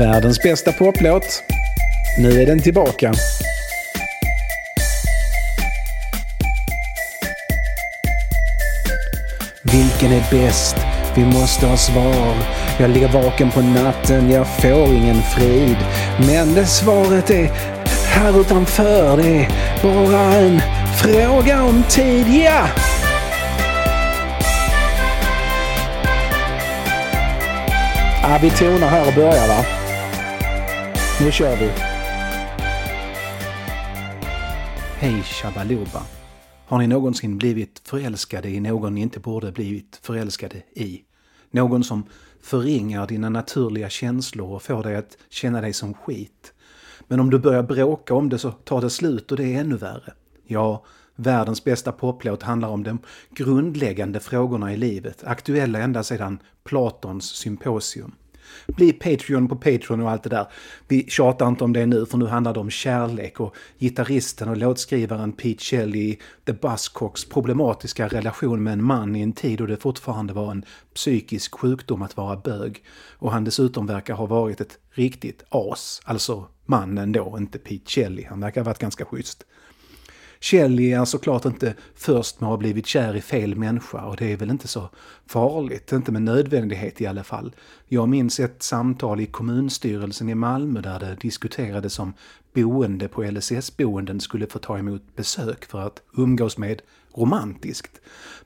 Världens 0.00 0.42
bästa 0.42 0.72
poplåt. 0.72 1.42
Nu 2.18 2.42
är 2.42 2.46
den 2.46 2.60
tillbaka. 2.60 3.12
Vilken 9.62 10.12
är 10.12 10.30
bäst? 10.30 10.76
Vi 11.16 11.24
måste 11.24 11.66
ha 11.66 11.76
svar. 11.76 12.34
Jag 12.78 12.90
ligger 12.90 13.08
vaken 13.08 13.50
på 13.50 13.60
natten, 13.60 14.30
jag 14.30 14.46
får 14.46 14.88
ingen 14.88 15.22
frid. 15.22 15.76
Men 16.26 16.54
det 16.54 16.66
svaret 16.66 17.30
är 17.30 17.50
här 18.06 18.40
utanför. 18.40 19.16
Det 19.16 19.36
är 19.36 19.48
bara 19.82 20.34
en 20.34 20.60
fråga 20.96 21.62
om 21.62 21.82
tid, 21.88 22.28
ja! 22.28 22.66
Ah, 28.22 28.38
vi 28.42 28.50
tonar 28.50 28.88
här 28.88 29.06
och 29.06 29.14
börjar 29.14 29.48
va? 29.48 29.79
Nu 31.24 31.32
kör 31.32 31.56
vi. 31.56 31.70
Hej 34.98 35.22
shabaloba! 35.22 36.02
Har 36.66 36.78
ni 36.78 36.86
någonsin 36.86 37.38
blivit 37.38 37.82
förälskade 37.84 38.48
i 38.48 38.60
någon 38.60 38.94
ni 38.94 39.00
inte 39.00 39.20
borde 39.20 39.52
blivit 39.52 40.00
förälskade 40.02 40.56
i? 40.72 41.04
Någon 41.50 41.84
som 41.84 42.04
förringar 42.42 43.06
dina 43.06 43.28
naturliga 43.28 43.88
känslor 43.88 44.54
och 44.54 44.62
får 44.62 44.82
dig 44.82 44.96
att 44.96 45.18
känna 45.28 45.60
dig 45.60 45.72
som 45.72 45.94
skit. 45.94 46.52
Men 47.08 47.20
om 47.20 47.30
du 47.30 47.38
börjar 47.38 47.62
bråka 47.62 48.14
om 48.14 48.28
det 48.28 48.38
så 48.38 48.50
tar 48.50 48.80
det 48.80 48.90
slut 48.90 49.30
och 49.30 49.36
det 49.36 49.54
är 49.54 49.60
ännu 49.60 49.76
värre. 49.76 50.12
Ja, 50.46 50.84
världens 51.16 51.64
bästa 51.64 51.92
poplåt 51.92 52.42
handlar 52.42 52.68
om 52.68 52.82
de 52.82 52.98
grundläggande 53.30 54.20
frågorna 54.20 54.72
i 54.72 54.76
livet, 54.76 55.24
aktuella 55.24 55.78
ända 55.78 56.02
sedan 56.02 56.38
Platons 56.64 57.24
symposium. 57.24 58.12
Bli 58.66 58.92
Patreon 58.92 59.48
på 59.48 59.56
Patreon 59.56 60.00
och 60.00 60.10
allt 60.10 60.22
det 60.22 60.28
där. 60.28 60.46
Vi 60.88 61.04
tjatar 61.08 61.48
inte 61.48 61.64
om 61.64 61.72
det 61.72 61.86
nu 61.86 62.06
för 62.06 62.18
nu 62.18 62.26
handlar 62.26 62.54
det 62.54 62.60
om 62.60 62.70
kärlek 62.70 63.40
och 63.40 63.54
gitarristen 63.78 64.48
och 64.48 64.56
låtskrivaren 64.56 65.32
Pete 65.32 65.64
Shelley 65.64 66.16
The 66.46 66.52
Buzzcocks 66.52 67.24
problematiska 67.24 68.08
relation 68.08 68.62
med 68.62 68.72
en 68.72 68.84
man 68.84 69.16
i 69.16 69.22
en 69.22 69.32
tid 69.32 69.58
då 69.58 69.66
det 69.66 69.76
fortfarande 69.76 70.32
var 70.32 70.50
en 70.50 70.64
psykisk 70.94 71.54
sjukdom 71.54 72.02
att 72.02 72.16
vara 72.16 72.36
bög. 72.36 72.84
Och 73.18 73.32
han 73.32 73.44
dessutom 73.44 73.86
verkar 73.86 74.14
ha 74.14 74.26
varit 74.26 74.60
ett 74.60 74.78
riktigt 74.90 75.44
as. 75.48 76.00
Alltså 76.04 76.46
mannen 76.66 77.12
då, 77.12 77.36
inte 77.38 77.58
Pete 77.58 77.90
Shelley. 77.90 78.24
Han 78.24 78.40
verkar 78.40 78.60
ha 78.60 78.66
varit 78.66 78.78
ganska 78.78 79.04
schysst. 79.04 79.44
Kjell 80.42 80.80
är 80.80 81.04
såklart 81.04 81.44
inte 81.44 81.74
först 81.94 82.40
med 82.40 82.46
att 82.46 82.50
ha 82.50 82.56
blivit 82.56 82.86
kär 82.86 83.16
i 83.16 83.20
fel 83.20 83.56
människa 83.56 84.04
och 84.04 84.16
det 84.16 84.32
är 84.32 84.36
väl 84.36 84.50
inte 84.50 84.68
så 84.68 84.88
farligt, 85.26 85.92
inte 85.92 86.12
med 86.12 86.22
nödvändighet 86.22 87.00
i 87.00 87.06
alla 87.06 87.24
fall. 87.24 87.54
Jag 87.88 88.08
minns 88.08 88.40
ett 88.40 88.62
samtal 88.62 89.20
i 89.20 89.26
kommunstyrelsen 89.26 90.28
i 90.28 90.34
Malmö 90.34 90.80
där 90.80 91.00
det 91.00 91.16
diskuterades 91.20 91.98
om 91.98 92.14
boende 92.54 93.08
på 93.08 93.22
LSS-boenden 93.22 94.20
skulle 94.20 94.46
få 94.46 94.58
ta 94.58 94.78
emot 94.78 95.16
besök 95.16 95.64
för 95.64 95.80
att 95.80 96.02
umgås 96.16 96.58
med 96.58 96.82
romantiskt. 97.14 98.00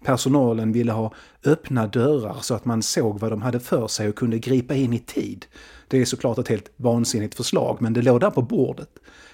Personalen 0.05 0.73
ville 0.73 0.93
ha 0.93 1.13
öppna 1.45 1.87
dörrar 1.87 2.37
så 2.41 2.55
att 2.55 2.65
man 2.65 2.83
såg 2.83 3.21
vad 3.21 3.33
de 3.33 3.43
hade 3.43 3.61
för 3.61 3.89
sig 3.89 4.09
och 4.09 4.17
kunde 4.17 4.39
gripa 4.39 4.75
in 4.75 4.93
i 4.93 4.99
tid. 4.99 5.47
Det 5.89 6.01
är 6.01 6.05
såklart 6.05 6.39
ett 6.39 6.49
helt 6.49 6.71
vansinnigt 6.77 7.35
förslag, 7.35 7.77
men 7.81 7.93
det 7.93 8.03
låg 8.03 8.21
där 8.21 8.31
på 8.31 8.43
bordet. 8.43 8.89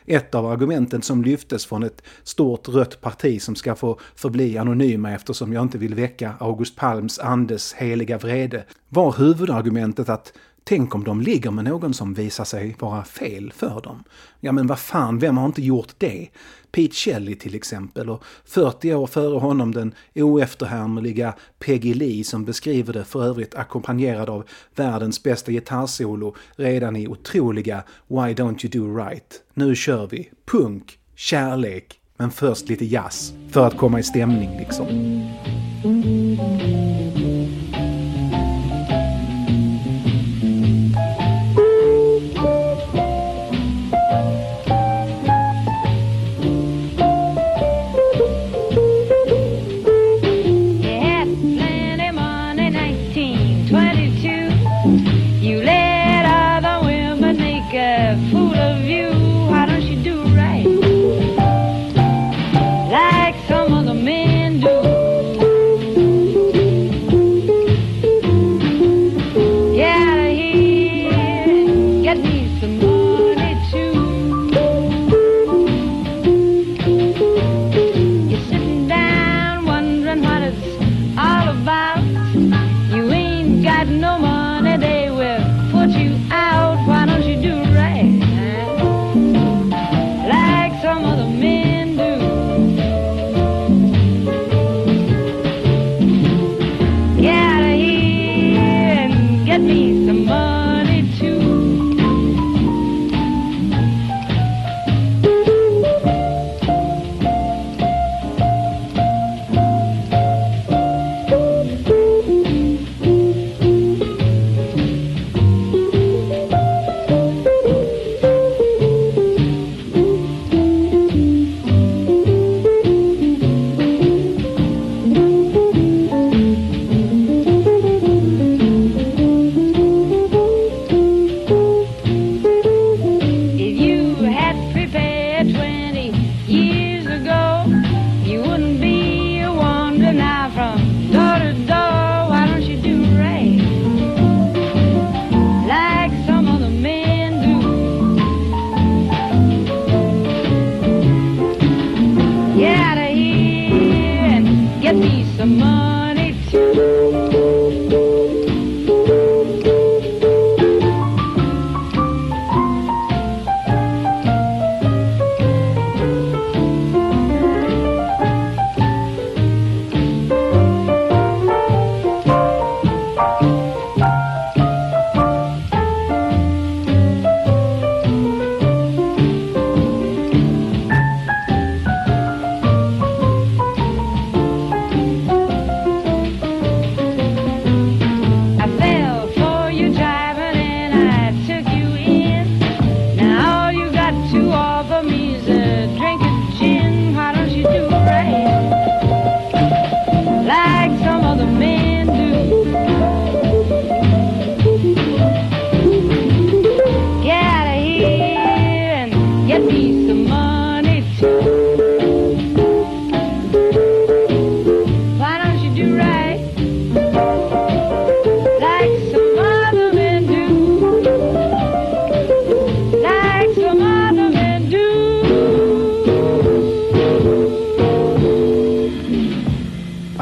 Ett 0.07 0.35
av 0.35 0.47
argumenten 0.47 1.03
som 1.03 1.25
lyftes 1.25 1.67
från 1.67 1.83
ett 1.83 2.03
stort 2.23 2.69
rött 2.69 3.01
parti 3.01 3.43
som 3.43 3.57
ska 3.57 3.75
få 3.75 3.99
förbli 4.15 4.59
anonyma 4.59 5.13
eftersom 5.13 5.53
jag 5.53 5.63
inte 5.63 5.79
vill 5.79 5.95
väcka 5.95 6.35
August 6.41 6.77
Palms 6.77 7.19
andes 7.19 7.73
heliga 7.73 8.19
vrede 8.19 8.65
var 8.89 9.13
huvudargumentet 9.19 10.09
att 10.09 10.33
Tänk 10.71 10.95
om 10.95 11.05
de 11.05 11.21
ligger 11.21 11.51
med 11.51 11.65
någon 11.65 11.95
som 11.95 12.15
visar 12.15 12.45
sig 12.45 12.77
vara 12.79 13.05
fel 13.05 13.53
för 13.53 13.81
dem. 13.81 14.05
Ja 14.41 14.53
men 14.53 14.67
vad 14.67 14.79
fan, 14.79 15.19
vem 15.19 15.39
har 15.39 15.47
inte 15.47 15.63
gjort 15.63 15.93
det? 15.99 16.29
Pete 16.71 16.95
Shelley 16.95 17.35
till 17.35 17.55
exempel 17.55 18.11
och 18.11 18.25
40 18.45 18.95
år 18.95 19.07
före 19.07 19.39
honom 19.39 19.73
den 19.73 19.95
oefterhärmliga 20.15 21.35
Peggy 21.59 21.95
Lee 21.95 22.25
som 22.25 22.45
beskriver 22.45 22.93
det 22.93 23.05
för 23.05 23.25
övrigt 23.25 23.55
ackompanjerad 23.55 24.31
av 24.31 24.45
världens 24.75 25.23
bästa 25.23 25.53
gitarrsolo 25.53 26.37
redan 26.57 26.97
i 26.97 27.09
otroliga 27.09 27.83
Why 28.09 28.35
Don't 28.35 28.67
You 28.67 28.71
Do 28.71 29.05
Right. 29.05 29.43
Nu 29.55 29.77
kör 29.77 30.07
vi! 30.07 30.31
Punk, 30.47 30.99
kärlek, 31.17 32.01
men 32.17 32.31
först 32.31 32.69
lite 32.69 32.85
jazz 32.85 33.33
för 33.51 33.67
att 33.67 33.77
komma 33.77 34.01
i 34.01 34.03
stämning 34.03 34.59
liksom. 34.59 34.87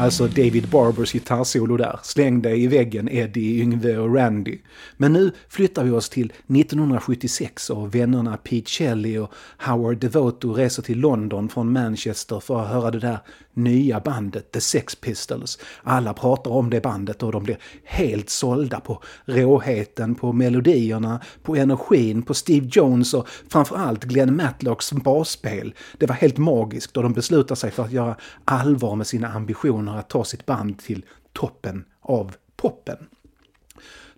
Alltså 0.09 0.27
David 0.27 0.69
Barbers 0.69 1.13
gitarrsolo 1.13 1.77
där. 1.77 1.99
Släng 2.03 2.41
dig 2.41 2.63
i 2.63 2.67
väggen 2.67 3.09
Eddie, 3.09 3.61
Yngve 3.61 3.97
och 3.97 4.15
Randy. 4.15 4.57
Men 4.97 5.13
nu 5.13 5.31
flyttar 5.49 5.83
vi 5.83 5.91
oss 5.91 6.09
till 6.09 6.33
1976 6.47 7.69
och 7.69 7.95
vännerna 7.95 8.37
Pete 8.37 8.69
Shelley 8.69 9.17
och 9.17 9.33
Howard 9.57 9.97
Devoto 9.97 10.53
reser 10.53 10.83
till 10.83 10.99
London 10.99 11.49
från 11.49 11.71
Manchester 11.71 12.39
för 12.39 12.61
att 12.61 12.67
höra 12.67 12.91
det 12.91 12.99
där 12.99 13.19
nya 13.53 13.99
bandet 13.99 14.51
The 14.51 14.61
Sex 14.61 14.95
Pistols. 14.95 15.59
Alla 15.83 16.13
pratar 16.13 16.51
om 16.51 16.69
det 16.69 16.81
bandet 16.81 17.23
och 17.23 17.31
de 17.31 17.43
blir 17.43 17.57
helt 17.83 18.29
sålda 18.29 18.79
på 18.79 19.03
råheten, 19.25 20.15
på 20.15 20.33
melodierna, 20.33 21.19
på 21.43 21.55
energin, 21.55 22.21
på 22.21 22.33
Steve 22.33 22.69
Jones 22.71 23.13
och 23.13 23.27
framförallt 23.49 24.03
Glenn 24.03 24.35
Matlocks 24.35 24.91
basspel. 24.91 25.73
Det 25.97 26.05
var 26.05 26.15
helt 26.15 26.37
magiskt 26.37 26.97
och 26.97 27.03
de 27.03 27.13
beslutar 27.13 27.55
sig 27.55 27.71
för 27.71 27.83
att 27.83 27.91
göra 27.91 28.15
allvar 28.45 28.95
med 28.95 29.07
sina 29.07 29.27
ambitioner 29.27 29.98
att 29.99 30.09
ta 30.09 30.23
sitt 30.23 30.45
band 30.45 30.79
till 30.79 31.05
toppen 31.33 31.85
av 32.01 32.35
poppen. 32.55 32.97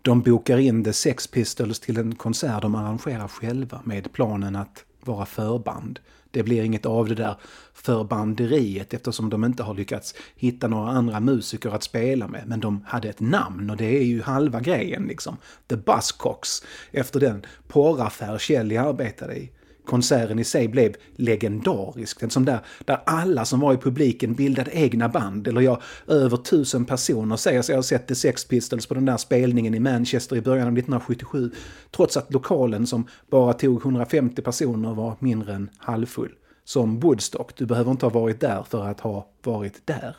De 0.01 0.21
bokar 0.21 0.57
in 0.57 0.83
The 0.83 0.93
Sex 0.93 1.27
Pistols 1.27 1.79
till 1.79 1.97
en 1.97 2.15
konsert 2.15 2.61
de 2.61 2.75
arrangerar 2.75 3.27
själva 3.27 3.81
med 3.83 4.13
planen 4.13 4.55
att 4.55 4.85
vara 5.01 5.25
förband. 5.25 5.99
Det 6.31 6.43
blir 6.43 6.63
inget 6.63 6.85
av 6.85 7.07
det 7.07 7.15
där 7.15 7.35
förbanderiet 7.73 8.93
eftersom 8.93 9.29
de 9.29 9.43
inte 9.43 9.63
har 9.63 9.73
lyckats 9.73 10.15
hitta 10.35 10.67
några 10.67 10.91
andra 10.91 11.19
musiker 11.19 11.69
att 11.69 11.83
spela 11.83 12.27
med. 12.27 12.43
Men 12.47 12.59
de 12.59 12.85
hade 12.87 13.09
ett 13.09 13.19
namn 13.19 13.69
och 13.69 13.77
det 13.77 13.97
är 13.97 14.03
ju 14.03 14.21
halva 14.21 14.59
grejen 14.59 15.03
liksom. 15.03 15.37
The 15.67 15.75
Buzzcocks, 15.75 16.63
efter 16.91 17.19
den 17.19 17.45
porraffär 17.67 18.37
Shelley 18.37 18.77
arbetade 18.77 19.35
i 19.35 19.51
konserten 19.91 20.39
i 20.39 20.43
sig 20.43 20.67
blev 20.67 20.95
legendarisk. 21.15 22.23
En 22.23 22.29
sån 22.29 22.45
där, 22.45 22.59
där 22.85 23.01
alla 23.05 23.45
som 23.45 23.59
var 23.59 23.73
i 23.73 23.77
publiken 23.77 24.33
bildade 24.33 24.71
egna 24.71 25.09
band. 25.09 25.47
Eller 25.47 25.61
ja, 25.61 25.81
över 26.07 26.37
tusen 26.37 26.85
personer 26.85 27.35
säger 27.35 27.61
sig 27.61 27.75
ha 27.75 27.83
sett 27.83 28.07
The 28.07 28.15
Sex 28.15 28.47
Pistols 28.47 28.85
på 28.85 28.93
den 28.93 29.05
där 29.05 29.17
spelningen 29.17 29.75
i 29.75 29.79
Manchester 29.79 30.35
i 30.35 30.41
början 30.41 30.67
av 30.67 30.73
1977. 30.73 31.51
Trots 31.91 32.17
att 32.17 32.33
lokalen 32.33 32.87
som 32.87 33.07
bara 33.29 33.53
tog 33.53 33.81
150 33.81 34.41
personer 34.41 34.93
var 34.93 35.15
mindre 35.19 35.53
än 35.53 35.69
halvfull. 35.77 36.31
Som 36.63 36.99
Woodstock, 36.99 37.55
du 37.57 37.65
behöver 37.65 37.91
inte 37.91 38.05
ha 38.05 38.11
varit 38.11 38.39
där 38.39 38.63
för 38.69 38.85
att 38.85 38.99
ha 38.99 39.27
varit 39.43 39.87
där. 39.87 40.15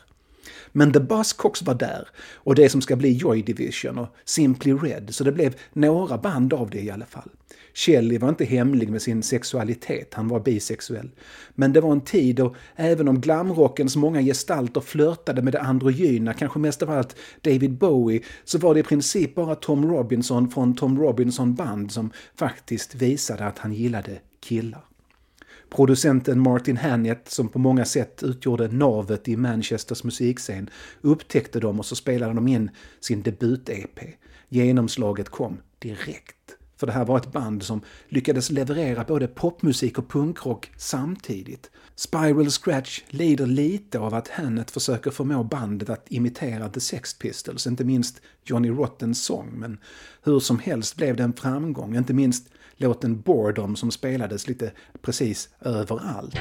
Men 0.71 0.93
The 0.93 0.99
Buzzcocks 0.99 1.61
var 1.61 1.75
där 1.75 2.07
och 2.33 2.55
det 2.55 2.69
som 2.69 2.81
ska 2.81 2.95
bli 2.95 3.13
Joy 3.13 3.41
Division 3.41 3.97
och 3.97 4.07
Simply 4.25 4.73
Red, 4.73 5.15
så 5.15 5.23
det 5.23 5.31
blev 5.31 5.55
några 5.73 6.17
band 6.17 6.53
av 6.53 6.69
det 6.69 6.81
i 6.81 6.91
alla 6.91 7.05
fall. 7.05 7.29
Shelley 7.73 8.17
var 8.17 8.29
inte 8.29 8.45
hemlig 8.45 8.89
med 8.89 9.01
sin 9.01 9.23
sexualitet, 9.23 10.13
han 10.13 10.27
var 10.27 10.39
bisexuell. 10.39 11.09
Men 11.55 11.73
det 11.73 11.81
var 11.81 11.91
en 11.91 12.01
tid 12.01 12.35
då 12.35 12.55
även 12.75 13.07
om 13.07 13.21
glamrockens 13.21 13.95
många 13.95 14.21
gestalter 14.21 14.81
flörtade 14.81 15.41
med 15.41 15.53
det 15.53 15.61
androgyna, 15.61 16.33
kanske 16.33 16.59
mest 16.59 16.83
av 16.83 16.89
allt 16.89 17.15
David 17.41 17.77
Bowie, 17.77 18.21
så 18.43 18.57
var 18.57 18.73
det 18.73 18.79
i 18.79 18.83
princip 18.83 19.35
bara 19.35 19.55
Tom 19.55 19.91
Robinson 19.91 20.49
från 20.49 20.75
Tom 20.75 20.99
Robinson 20.99 21.55
Band 21.55 21.91
som 21.91 22.11
faktiskt 22.35 22.95
visade 22.95 23.45
att 23.45 23.59
han 23.59 23.73
gillade 23.73 24.19
killar. 24.39 24.83
Producenten 25.75 26.39
Martin 26.39 26.77
Hannett, 26.77 27.29
som 27.29 27.49
på 27.49 27.59
många 27.59 27.85
sätt 27.85 28.23
utgjorde 28.23 28.67
navet 28.67 29.27
i 29.27 29.37
Manchesters 29.37 30.03
musikscen, 30.03 30.69
upptäckte 31.01 31.59
dem 31.59 31.79
och 31.79 31.85
så 31.85 31.95
spelade 31.95 32.33
de 32.33 32.47
in 32.47 32.69
sin 32.99 33.23
debut-EP. 33.23 33.99
Genomslaget 34.49 35.29
kom 35.29 35.57
direkt. 35.79 36.35
För 36.77 36.87
det 36.87 36.93
här 36.93 37.05
var 37.05 37.17
ett 37.17 37.31
band 37.31 37.63
som 37.63 37.81
lyckades 38.09 38.51
leverera 38.51 39.03
både 39.03 39.27
popmusik 39.27 39.97
och 39.97 40.09
punkrock 40.09 40.71
samtidigt. 40.77 41.71
Spiral 41.95 42.49
Scratch 42.49 43.01
lider 43.09 43.45
lite 43.45 43.99
av 43.99 44.13
att 44.13 44.27
Hannett 44.27 44.71
försöker 44.71 45.11
förmå 45.11 45.43
bandet 45.43 45.89
att 45.89 46.11
imitera 46.11 46.69
The 46.69 46.79
Sex 46.79 47.13
Pistols, 47.13 47.67
inte 47.67 47.83
minst 47.83 48.21
Johnny 48.43 48.69
Rottens 48.69 49.23
sång, 49.23 49.49
men 49.53 49.77
hur 50.23 50.39
som 50.39 50.59
helst 50.59 50.95
blev 50.95 51.15
det 51.15 51.23
en 51.23 51.33
framgång, 51.33 51.95
inte 51.95 52.13
minst 52.13 52.49
låten 52.77 53.21
Boredom 53.21 53.75
som 53.75 53.91
spelades 53.91 54.47
lite 54.47 54.71
precis 55.01 55.49
överallt. 55.61 56.35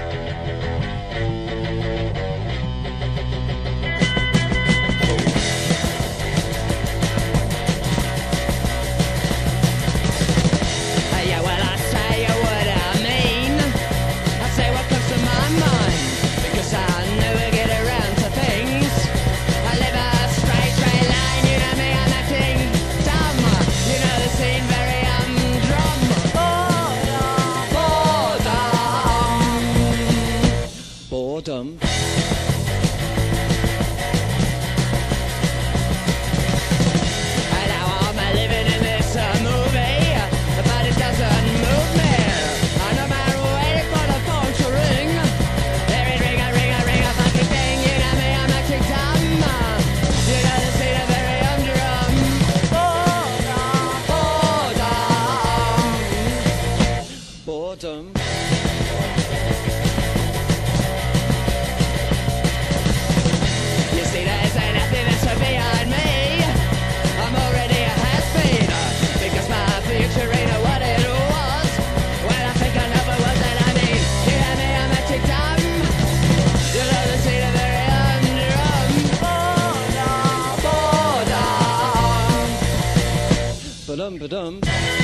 Dum. 84.28 85.01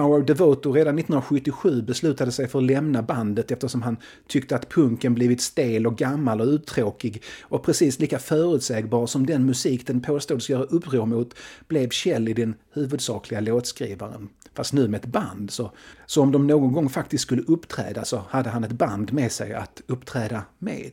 Howard 0.00 0.26
Devoto 0.26 0.72
redan 0.72 0.98
1977 0.98 1.82
beslutade 1.82 2.32
sig 2.32 2.48
för 2.48 2.58
att 2.58 2.64
lämna 2.64 3.02
bandet 3.02 3.50
eftersom 3.50 3.82
han 3.82 3.96
tyckte 4.28 4.56
att 4.56 4.68
punken 4.68 5.14
blivit 5.14 5.40
stel 5.40 5.86
och 5.86 5.98
gammal 5.98 6.40
och 6.40 6.46
uttråkig 6.46 7.22
och 7.42 7.62
precis 7.64 7.98
lika 7.98 8.18
förutsägbar 8.18 9.06
som 9.06 9.26
den 9.26 9.46
musik 9.46 9.86
den 9.86 10.00
påstods 10.00 10.50
göra 10.50 10.62
uppror 10.62 11.06
mot 11.06 11.34
blev 11.68 11.90
Shelley 11.90 12.34
den 12.34 12.54
huvudsakliga 12.72 13.40
låtskrivaren. 13.40 14.28
Fast 14.54 14.72
nu 14.72 14.88
med 14.88 15.00
ett 15.00 15.06
band, 15.06 15.50
så, 15.50 15.72
så 16.06 16.22
om 16.22 16.32
de 16.32 16.46
någon 16.46 16.72
gång 16.72 16.88
faktiskt 16.88 17.22
skulle 17.22 17.42
uppträda 17.42 18.04
så 18.04 18.22
hade 18.28 18.50
han 18.50 18.64
ett 18.64 18.72
band 18.72 19.12
med 19.12 19.32
sig 19.32 19.54
att 19.54 19.82
uppträda 19.86 20.42
med 20.58 20.92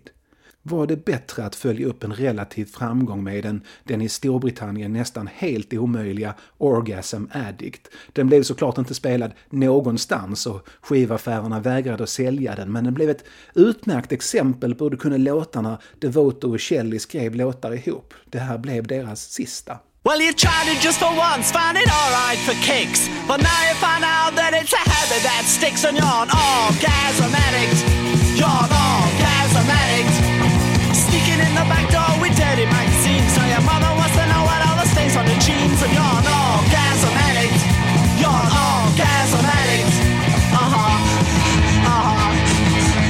var 0.67 0.87
det 0.87 1.05
bättre 1.05 1.45
att 1.45 1.55
följa 1.55 1.87
upp 1.87 2.03
en 2.03 2.13
relativ 2.13 2.65
framgång 2.65 3.23
med 3.23 3.43
den, 3.43 3.61
den 3.83 4.01
i 4.01 4.09
Storbritannien 4.09 4.93
nästan 4.93 5.29
helt 5.33 5.73
omöjliga 5.73 6.33
Orgasm 6.57 7.25
Addict. 7.31 7.87
Den 8.13 8.27
blev 8.27 8.43
såklart 8.43 8.77
inte 8.77 8.93
spelad 8.93 9.31
någonstans 9.49 10.45
och 10.45 10.67
skivaffärerna 10.81 11.59
vägrade 11.59 12.03
att 12.03 12.09
sälja 12.09 12.55
den, 12.55 12.71
men 12.71 12.83
den 12.83 12.93
blev 12.93 13.09
ett 13.09 13.23
utmärkt 13.55 14.11
exempel 14.11 14.75
på 14.75 14.83
hur 14.83 14.91
det 14.91 14.97
kunde 14.97 15.17
låta 15.17 15.61
när 15.61 15.77
Devoto 15.99 16.53
och 16.53 16.61
Shelley 16.61 16.99
skrev 16.99 17.35
låtar 17.35 17.73
ihop. 17.73 18.13
Det 18.25 18.39
här 18.39 18.57
blev 18.57 18.87
deras 18.87 19.31
sista. 19.31 19.79
Well, 20.07 20.21
you 20.21 20.31
tried 20.31 20.69
it 20.69 20.81
just 20.81 20.99
for 20.99 21.11
once, 21.11 21.51
found 21.51 21.77
it 21.77 21.89
alright 21.91 22.39
for 22.39 22.53
kicks. 22.63 23.09
But 23.27 23.41
now 23.41 23.59
you 23.67 23.75
find 23.75 24.05
out 24.05 24.35
that 24.35 24.53
it's 24.53 24.71
a 24.71 24.77
habit 24.77 25.21
that 25.23 25.43
sticks 25.43 25.83
on 25.83 25.95
your 25.99 26.23
orgasm 26.31 27.35
addict. 27.35 27.83
You're 28.39 28.47
an 28.47 28.71
orgasm 28.71 29.67
addict. 29.67 30.36
Sneaking 31.17 31.41
in 31.41 31.55
the 31.57 31.65
back 31.65 31.89
door 31.89 32.21
with 32.21 32.37
dirty 32.37 32.69
magazines. 32.69 33.33
So 33.33 33.41
your 33.49 33.61
mother 33.65 33.89
wants 33.97 34.13
to 34.13 34.25
know 34.29 34.45
what 34.45 34.61
all 34.69 34.77
the 34.77 34.85
stains 34.85 35.17
on 35.17 35.25
the 35.25 35.33
jeans. 35.41 35.81
And 35.81 35.89
you're 35.89 36.13
an 36.13 36.29
orgasm 36.29 37.09
addict. 37.25 37.57
You're 38.21 38.29
an 38.29 38.53
orgasm 38.53 39.41
addict. 39.41 39.97
Uh 40.53 40.61
huh. 40.61 40.93
Uh 41.89 42.01
huh. 42.05 42.21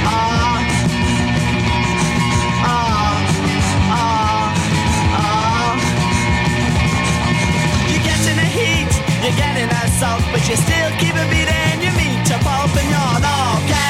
Uh 0.07 0.23
huh. 2.63 2.87
Uh. 5.11 5.75
You're 7.91 8.05
getting 8.07 8.39
the 8.39 8.47
heat, 8.55 8.87
you're 9.19 9.35
getting 9.35 9.67
assault, 9.83 10.23
but 10.31 10.47
you 10.47 10.55
still 10.55 10.91
keep 10.95 11.11
it 11.11 11.27
beating. 11.27 11.83
You 11.83 11.91
meet 11.99 12.23
to 12.31 12.39
pulp 12.39 12.71
and 12.71 12.87
you're 12.87 13.19
an 13.19 13.27
orgasm 13.27 13.86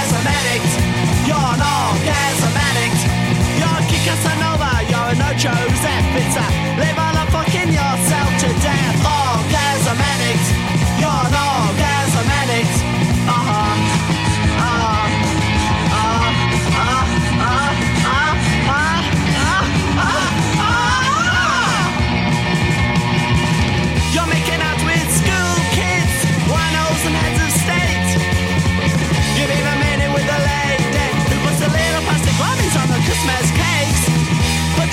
Casanova, 4.17 4.81
you're 4.89 5.12
a 5.12 5.15
no 5.15 5.33
Joseph. 5.33 6.07
It's 6.17 6.36
a 6.36 6.47
live 6.79 6.97
on 6.97 7.15
a 7.17 7.31
fucking 7.31 7.71
yourself 7.71 8.29
to 8.41 8.87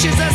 pictures 0.04 0.20
of 0.20 0.33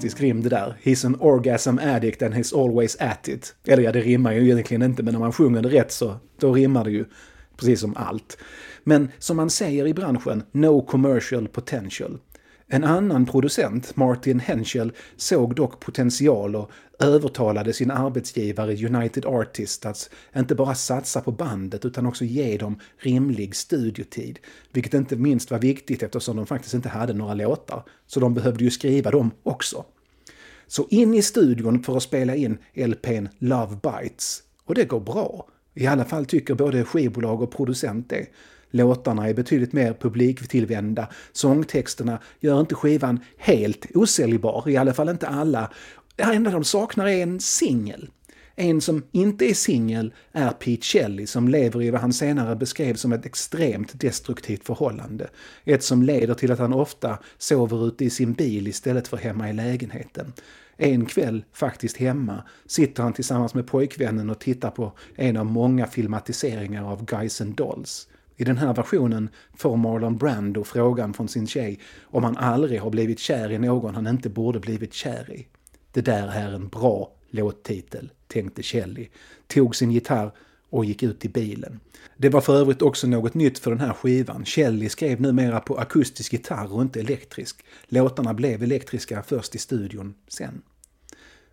fantastisk 0.00 0.20
rim 0.20 0.42
det 0.42 0.48
där. 0.48 0.76
He's 0.82 1.06
an 1.06 1.16
orgasm 1.20 1.78
addict 1.78 2.22
and 2.22 2.34
he's 2.34 2.54
always 2.62 2.96
at 3.00 3.28
it. 3.28 3.54
Eller 3.66 3.82
ja, 3.82 3.92
det 3.92 4.00
rimmar 4.00 4.32
ju 4.32 4.44
egentligen 4.44 4.82
inte, 4.82 5.02
men 5.02 5.14
när 5.14 5.20
man 5.20 5.32
sjunger 5.32 5.62
det 5.62 5.68
rätt 5.68 5.92
så 5.92 6.16
då 6.40 6.52
rimmar 6.52 6.84
det 6.84 6.90
ju. 6.90 7.04
Precis 7.56 7.80
som 7.80 7.96
allt. 7.96 8.38
Men 8.84 9.08
som 9.18 9.36
man 9.36 9.50
säger 9.50 9.86
i 9.86 9.94
branschen, 9.94 10.42
no 10.52 10.82
commercial 10.82 11.48
potential. 11.48 12.18
En 12.72 12.84
annan 12.84 13.26
producent, 13.26 13.96
Martin 13.96 14.40
Henschel, 14.40 14.92
såg 15.16 15.54
dock 15.54 15.80
potential 15.80 16.56
och 16.56 16.70
övertalade 16.98 17.72
sin 17.72 17.90
arbetsgivare 17.90 18.86
United 18.86 19.26
Artists 19.26 19.86
att 19.86 20.10
inte 20.36 20.54
bara 20.54 20.74
satsa 20.74 21.20
på 21.20 21.32
bandet 21.32 21.84
utan 21.84 22.06
också 22.06 22.24
ge 22.24 22.56
dem 22.56 22.80
rimlig 22.98 23.56
studiotid. 23.56 24.38
Vilket 24.72 24.94
inte 24.94 25.16
minst 25.16 25.50
var 25.50 25.58
viktigt 25.58 26.02
eftersom 26.02 26.36
de 26.36 26.46
faktiskt 26.46 26.74
inte 26.74 26.88
hade 26.88 27.12
några 27.12 27.34
låtar. 27.34 27.82
Så 28.06 28.20
de 28.20 28.34
behövde 28.34 28.64
ju 28.64 28.70
skriva 28.70 29.10
dem 29.10 29.30
också. 29.42 29.84
Så 30.66 30.86
in 30.90 31.14
i 31.14 31.22
studion 31.22 31.82
för 31.82 31.96
att 31.96 32.02
spela 32.02 32.34
in 32.34 32.58
LPn 32.74 33.28
Love 33.38 33.78
Bites. 33.82 34.42
Och 34.64 34.74
det 34.74 34.84
går 34.84 35.00
bra. 35.00 35.46
I 35.74 35.86
alla 35.86 36.04
fall 36.04 36.26
tycker 36.26 36.54
både 36.54 36.84
skivbolag 36.84 37.42
och 37.42 37.52
producent 37.52 38.10
det. 38.10 38.26
Låtarna 38.70 39.28
är 39.28 39.34
betydligt 39.34 39.72
mer 39.72 39.92
publiktillvända. 39.92 41.08
Sångtexterna 41.32 42.18
gör 42.40 42.60
inte 42.60 42.74
skivan 42.74 43.20
helt 43.36 43.86
osäljbar, 43.94 44.68
i 44.68 44.76
alla 44.76 44.94
fall 44.94 45.08
inte 45.08 45.28
alla. 45.28 45.70
Det 46.16 46.22
enda 46.22 46.50
de 46.50 46.64
saknar 46.64 47.06
är 47.06 47.22
en 47.22 47.40
singel. 47.40 48.10
En 48.54 48.80
som 48.80 49.02
inte 49.12 49.44
är 49.44 49.54
singel 49.54 50.14
är 50.32 50.50
Pete 50.50 50.86
Shelley 50.86 51.26
som 51.26 51.48
lever 51.48 51.82
i 51.82 51.90
vad 51.90 52.00
han 52.00 52.12
senare 52.12 52.56
beskrev 52.56 52.94
som 52.94 53.12
ett 53.12 53.26
extremt 53.26 54.00
destruktivt 54.00 54.64
förhållande. 54.64 55.30
Ett 55.64 55.82
som 55.82 56.02
leder 56.02 56.34
till 56.34 56.52
att 56.52 56.58
han 56.58 56.72
ofta 56.72 57.18
sover 57.38 57.88
ute 57.88 58.04
i 58.04 58.10
sin 58.10 58.32
bil 58.32 58.68
istället 58.68 59.08
för 59.08 59.16
hemma 59.16 59.50
i 59.50 59.52
lägenheten. 59.52 60.32
En 60.76 61.06
kväll, 61.06 61.44
faktiskt 61.52 61.96
hemma, 61.96 62.42
sitter 62.66 63.02
han 63.02 63.12
tillsammans 63.12 63.54
med 63.54 63.66
pojkvännen 63.66 64.30
och 64.30 64.38
tittar 64.38 64.70
på 64.70 64.92
en 65.16 65.36
av 65.36 65.46
många 65.46 65.86
filmatiseringar 65.86 66.92
av 66.92 67.04
Guys 67.04 67.40
and 67.40 67.54
Dolls. 67.54 68.08
I 68.40 68.44
den 68.44 68.58
här 68.58 68.74
versionen 68.74 69.28
får 69.54 69.76
Marlon 69.76 70.16
Brando 70.16 70.64
frågan 70.64 71.14
från 71.14 71.28
sin 71.28 71.46
tjej 71.46 71.78
om 72.02 72.24
han 72.24 72.36
aldrig 72.36 72.80
har 72.80 72.90
blivit 72.90 73.18
kär 73.18 73.52
i 73.52 73.58
någon 73.58 73.94
han 73.94 74.06
inte 74.06 74.28
borde 74.28 74.60
blivit 74.60 74.94
kär 74.94 75.32
i. 75.32 75.46
Det 75.92 76.00
där 76.00 76.28
är 76.28 76.52
en 76.52 76.68
bra 76.68 77.12
låttitel, 77.30 78.10
tänkte 78.26 78.62
Shelley, 78.62 79.08
tog 79.46 79.76
sin 79.76 79.90
gitarr 79.90 80.32
och 80.70 80.84
gick 80.84 81.02
ut 81.02 81.24
i 81.24 81.28
bilen. 81.28 81.80
Det 82.16 82.28
var 82.28 82.40
för 82.40 82.56
övrigt 82.56 82.82
också 82.82 83.06
något 83.06 83.34
nytt 83.34 83.58
för 83.58 83.70
den 83.70 83.80
här 83.80 83.92
skivan. 83.92 84.44
Shelley 84.44 84.88
skrev 84.88 85.20
numera 85.20 85.60
på 85.60 85.78
akustisk 85.78 86.32
gitarr 86.32 86.74
och 86.74 86.82
inte 86.82 87.00
elektrisk. 87.00 87.64
Låtarna 87.88 88.34
blev 88.34 88.62
elektriska 88.62 89.22
först 89.22 89.54
i 89.54 89.58
studion 89.58 90.14
sen. 90.28 90.62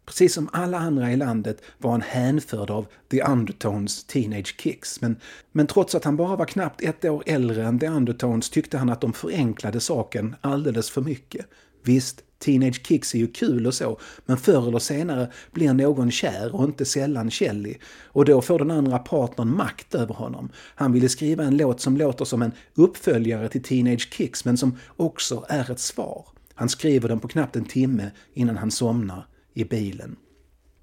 Precis 0.08 0.34
som 0.34 0.50
alla 0.54 0.78
andra 0.78 1.12
i 1.12 1.16
landet 1.16 1.62
var 1.78 1.92
han 1.92 2.02
hänförd 2.02 2.70
av 2.70 2.86
The 3.12 3.24
Undertones 3.24 4.04
Teenage 4.04 4.56
Kicks. 4.62 5.02
Men, 5.02 5.16
men 5.52 5.68
trots 5.68 5.96
att 5.96 6.04
han 6.04 6.18
bara 6.18 6.36
var 6.36 6.46
knappt 6.46 6.82
ett 6.82 7.06
år 7.06 7.24
äldre 7.26 7.66
än 7.66 7.80
The 7.80 7.88
Undertones 7.88 8.50
tyckte 8.50 8.78
han 8.78 8.90
att 8.90 9.02
de 9.02 9.14
förenklade 9.14 9.80
saken 9.80 10.36
alldeles 10.42 10.90
för 10.90 11.02
mycket. 11.02 11.46
Visst, 11.84 12.24
Teenage 12.40 12.88
Kicks 12.88 13.16
är 13.16 13.20
ju 13.20 13.28
kul 13.28 13.68
och 13.68 13.74
så, 13.74 14.00
men 14.26 14.38
förr 14.38 14.68
eller 14.68 14.80
senare 14.80 15.32
blir 15.52 15.74
någon 15.74 16.12
kär 16.12 16.56
och 16.56 16.64
inte 16.64 16.86
sällan 16.86 17.32
Kelly, 17.32 17.76
Och 18.06 18.26
då 18.26 18.42
får 18.42 18.60
den 18.60 18.72
andra 18.72 19.00
partnern 19.00 19.56
makt 19.56 19.96
över 19.96 20.14
honom. 20.14 20.50
Han 20.76 20.94
ville 20.94 21.10
skriva 21.10 21.44
en 21.44 21.58
låt 21.58 21.82
som 21.82 21.98
låter 21.98 22.26
som 22.26 22.42
en 22.42 22.52
uppföljare 22.76 23.50
till 23.50 23.64
Teenage 23.64 24.14
Kicks, 24.14 24.46
men 24.46 24.58
som 24.58 24.78
också 24.96 25.46
är 25.50 25.72
ett 25.72 25.80
svar. 25.80 26.26
Han 26.54 26.70
skriver 26.70 27.10
den 27.10 27.20
på 27.20 27.28
knappt 27.28 27.56
en 27.56 27.66
timme 27.66 28.12
innan 28.34 28.58
han 28.58 28.72
somnar 28.72 29.26
i 29.58 29.66
bilen. 29.66 30.16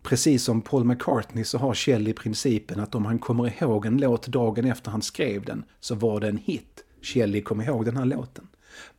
Precis 0.02 0.44
som 0.44 0.62
Paul 0.62 0.84
McCartney 0.84 1.44
så 1.44 1.58
har 1.58 1.74
Shelley 1.74 2.12
principen 2.12 2.80
att 2.80 2.94
om 2.94 3.04
han 3.04 3.18
kommer 3.18 3.62
ihåg 3.62 3.86
en 3.86 3.98
låt 3.98 4.26
dagen 4.26 4.64
efter 4.64 4.90
han 4.90 5.02
skrev 5.02 5.44
den 5.44 5.64
så 5.80 5.94
var 5.94 6.20
det 6.20 6.28
en 6.28 6.36
hit. 6.36 6.84
Kjell 7.02 7.42
kom 7.42 7.60
ihåg 7.60 7.84
den 7.84 7.96
här 7.96 8.04
låten. 8.04 8.48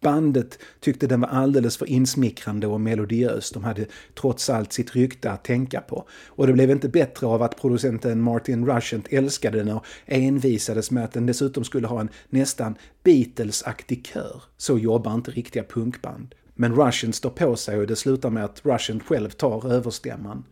Bandet 0.01 0.59
tyckte 0.79 1.07
den 1.07 1.21
var 1.21 1.27
alldeles 1.27 1.77
för 1.77 1.89
insmickrande 1.89 2.67
och 2.67 2.81
melodiös. 2.81 3.51
De 3.51 3.63
hade 3.63 3.85
trots 4.19 4.49
allt 4.49 4.73
sitt 4.73 4.95
rykte 4.95 5.31
att 5.31 5.43
tänka 5.43 5.81
på. 5.81 6.07
Och 6.27 6.47
det 6.47 6.53
blev 6.53 6.71
inte 6.71 6.89
bättre 6.89 7.27
av 7.27 7.43
att 7.43 7.61
producenten 7.61 8.21
Martin 8.21 8.65
Rushent 8.65 9.07
älskade 9.09 9.57
den 9.57 9.69
och 9.69 9.85
envisades 10.05 10.91
med 10.91 11.03
att 11.03 11.13
den 11.13 11.25
dessutom 11.25 11.63
skulle 11.63 11.87
ha 11.87 11.99
en 12.01 12.09
nästan 12.29 12.75
Beatles-aktig 13.03 14.07
kör. 14.07 14.43
Så 14.57 14.77
jobbar 14.77 15.13
inte 15.13 15.31
riktiga 15.31 15.63
punkband. 15.63 16.35
Men 16.55 16.75
Russian 16.75 17.13
står 17.13 17.29
på 17.29 17.55
sig 17.55 17.79
och 17.79 17.87
det 17.87 17.95
slutar 17.95 18.29
med 18.29 18.45
att 18.45 18.65
Russian 18.65 18.99
själv 18.99 19.29
tar 19.29 19.71
överstämman. 19.71 20.43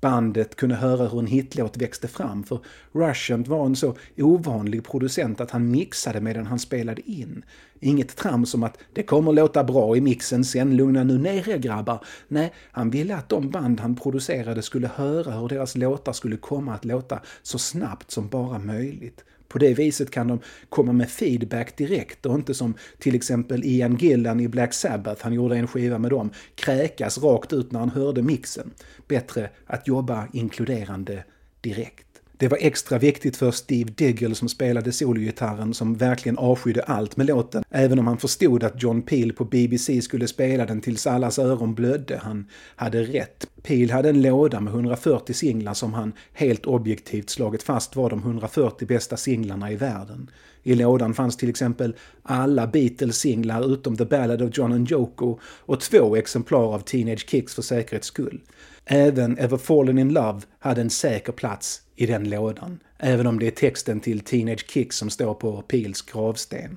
Bandet 0.00 0.56
kunde 0.56 0.74
höra 0.74 1.08
hur 1.08 1.18
en 1.18 1.26
hitlåt 1.26 1.76
växte 1.76 2.08
fram 2.08 2.44
för 2.44 2.60
Russian 2.92 3.42
var 3.42 3.66
en 3.66 3.76
så 3.76 3.96
ovanlig 4.18 4.84
producent 4.84 5.40
att 5.40 5.50
han 5.50 5.70
mixade 5.70 6.20
medan 6.20 6.46
han 6.46 6.58
spelade 6.58 7.10
in. 7.10 7.44
Inget 7.80 8.16
trams 8.16 8.54
om 8.54 8.62
att 8.62 8.78
det 8.92 9.02
kommer 9.02 9.32
låta 9.32 9.64
bra 9.64 9.96
i 9.96 10.00
mixen 10.00 10.44
sen, 10.44 10.76
lugna 10.76 11.04
nu 11.04 11.18
ner 11.18 11.48
er 11.48 11.58
grabbar. 11.58 12.04
Nej, 12.28 12.52
han 12.72 12.90
ville 12.90 13.16
att 13.16 13.28
de 13.28 13.50
band 13.50 13.80
han 13.80 13.96
producerade 13.96 14.62
skulle 14.62 14.88
höra 14.88 15.32
hur 15.32 15.48
deras 15.48 15.76
låtar 15.76 16.12
skulle 16.12 16.36
komma 16.36 16.74
att 16.74 16.84
låta 16.84 17.20
så 17.42 17.58
snabbt 17.58 18.10
som 18.10 18.28
bara 18.28 18.58
möjligt. 18.58 19.24
På 19.50 19.58
det 19.58 19.74
viset 19.74 20.10
kan 20.10 20.28
de 20.28 20.40
komma 20.68 20.92
med 20.92 21.10
feedback 21.10 21.76
direkt 21.76 22.26
och 22.26 22.34
inte 22.34 22.54
som 22.54 22.74
till 22.98 23.14
exempel 23.14 23.64
Ian 23.64 23.96
Gillan 23.96 24.40
i 24.40 24.48
Black 24.48 24.74
Sabbath, 24.74 25.22
han 25.24 25.32
gjorde 25.32 25.56
en 25.56 25.66
skiva 25.66 25.98
med 25.98 26.10
dem, 26.10 26.30
kräkas 26.54 27.18
rakt 27.18 27.52
ut 27.52 27.72
när 27.72 27.80
han 27.80 27.90
hörde 27.90 28.22
mixen. 28.22 28.70
Bättre 29.08 29.50
att 29.66 29.88
jobba 29.88 30.28
inkluderande 30.32 31.24
direkt. 31.60 32.09
Det 32.40 32.48
var 32.48 32.58
extra 32.60 32.98
viktigt 32.98 33.36
för 33.36 33.50
Steve 33.50 33.90
Diggle 33.90 34.34
som 34.34 34.48
spelade 34.48 34.92
sologitarren 34.92 35.74
som 35.74 35.94
verkligen 35.94 36.38
avskydde 36.38 36.82
allt 36.82 37.16
med 37.16 37.26
låten, 37.26 37.64
även 37.70 37.98
om 37.98 38.06
han 38.06 38.18
förstod 38.18 38.64
att 38.64 38.82
John 38.82 39.02
Peel 39.02 39.32
på 39.32 39.44
BBC 39.44 40.02
skulle 40.02 40.28
spela 40.28 40.66
den 40.66 40.80
tills 40.80 41.06
allas 41.06 41.38
öron 41.38 41.74
blödde. 41.74 42.20
Han 42.22 42.46
hade 42.76 43.02
rätt. 43.02 43.46
Peel 43.62 43.90
hade 43.90 44.08
en 44.08 44.22
låda 44.22 44.60
med 44.60 44.74
140 44.74 45.34
singlar 45.34 45.74
som 45.74 45.94
han 45.94 46.12
helt 46.32 46.66
objektivt 46.66 47.30
slagit 47.30 47.62
fast 47.62 47.96
var 47.96 48.10
de 48.10 48.18
140 48.18 48.86
bästa 48.86 49.16
singlarna 49.16 49.72
i 49.72 49.76
världen. 49.76 50.30
I 50.62 50.74
lådan 50.74 51.14
fanns 51.14 51.36
till 51.36 51.48
exempel 51.48 51.96
alla 52.22 52.66
Beatles 52.66 53.16
singlar 53.16 53.72
utom 53.72 53.96
The 53.96 54.04
Ballad 54.04 54.42
of 54.42 54.58
John 54.58 54.72
and 54.72 54.90
Yoko 54.90 55.38
och 55.42 55.80
två 55.80 56.16
exemplar 56.16 56.74
av 56.74 56.80
Teenage 56.80 57.28
Kicks 57.28 57.54
för 57.54 57.62
säkerhets 57.62 58.06
skull. 58.06 58.40
Även 58.84 59.38
Ever 59.38 59.56
Fallen 59.56 59.98
In 59.98 60.12
Love 60.12 60.40
hade 60.58 60.80
en 60.80 60.90
säker 60.90 61.32
plats 61.32 61.82
i 62.00 62.06
den 62.06 62.30
lådan, 62.30 62.78
även 62.98 63.26
om 63.26 63.38
det 63.38 63.46
är 63.46 63.50
texten 63.50 64.00
till 64.00 64.20
Teenage 64.20 64.70
Kicks 64.70 64.96
som 64.96 65.10
står 65.10 65.34
på 65.34 65.62
Pils 65.62 66.02
gravsten. 66.02 66.76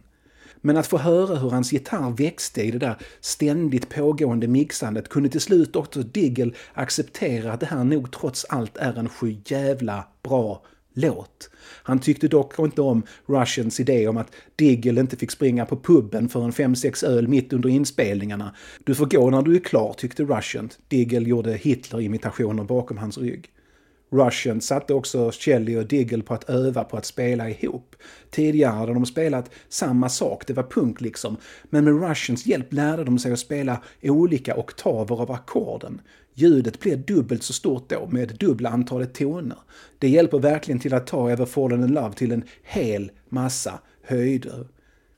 Men 0.62 0.78
att 0.78 0.88
få 0.88 0.98
höra 0.98 1.36
hur 1.36 1.50
hans 1.50 1.74
gitarr 1.74 2.12
växte 2.18 2.62
i 2.62 2.72
det 2.72 2.78
där 2.78 2.98
ständigt 3.22 3.90
pågående 3.90 4.48
mixandet 4.48 5.10
kunde 5.10 5.30
till 5.30 5.42
slut 5.42 5.76
också 5.76 6.02
Diggle 6.02 6.52
acceptera 6.74 7.54
att 7.54 7.60
det 7.60 7.66
här 7.66 7.84
nog 7.84 8.12
trots 8.12 8.46
allt 8.50 8.78
är 8.78 9.00
en 9.00 9.10
sjujävla 9.10 10.08
bra 10.24 10.66
låt. 10.94 11.50
Han 11.84 12.00
tyckte 12.00 12.28
dock 12.28 12.60
inte 12.60 12.82
om 12.82 13.04
Russians 13.26 13.80
idé 13.80 14.08
om 14.08 14.18
att 14.18 14.32
Diggle 14.56 15.02
inte 15.02 15.18
fick 15.18 15.32
springa 15.32 15.66
på 15.66 15.78
puben 15.78 16.30
för 16.30 16.44
en 16.44 16.52
5-6 16.52 17.06
öl 17.06 17.28
mitt 17.28 17.54
under 17.54 17.70
inspelningarna. 17.70 18.56
Du 18.84 18.96
får 18.96 19.06
gå 19.06 19.30
när 19.30 19.42
du 19.42 19.56
är 19.56 19.60
klar, 19.60 19.94
tyckte 19.94 20.24
Russian. 20.24 20.70
Diggle 20.88 21.30
gjorde 21.30 21.54
Hitler-imitationer 21.54 22.64
bakom 22.64 22.98
hans 22.98 23.18
rygg. 23.18 23.50
Russian 24.14 24.62
satte 24.62 24.94
också 24.94 25.32
Shelley 25.32 25.78
och 25.78 25.88
Diggle 25.88 26.24
på 26.24 26.34
att 26.34 26.50
öva 26.50 26.84
på 26.84 26.98
att 26.98 27.06
spela 27.06 27.50
ihop. 27.50 27.96
Tidigare 28.30 28.72
hade 28.72 28.94
de 28.94 29.06
spelat 29.06 29.50
samma 29.70 30.10
sak, 30.10 30.48
det 30.48 30.54
var 30.54 30.64
punk 30.64 31.02
liksom. 31.02 31.38
Men 31.64 31.84
med 31.84 32.10
Russians 32.10 32.46
hjälp 32.46 32.74
lärde 32.74 33.04
de 33.04 33.20
sig 33.20 33.34
att 33.34 33.40
spela 33.40 33.82
olika 34.02 34.58
oktaver 34.58 35.22
av 35.22 35.32
ackorden. 35.32 36.02
Ljudet 36.34 36.80
blir 36.80 36.98
dubbelt 36.98 37.44
så 37.44 37.54
stort 37.54 37.90
då, 37.90 38.08
med 38.12 38.36
dubbla 38.40 38.70
antalet 38.70 39.14
toner. 39.14 39.58
Det 40.00 40.10
hjälper 40.10 40.40
verkligen 40.40 40.80
till 40.80 40.94
att 40.94 41.08
ta 41.08 41.30
Ever 41.30 41.46
Fallen 41.46 41.84
in 41.84 41.94
Love 41.94 42.14
till 42.14 42.32
en 42.32 42.44
hel 42.64 43.12
massa 43.30 43.80
höjder. 44.04 44.68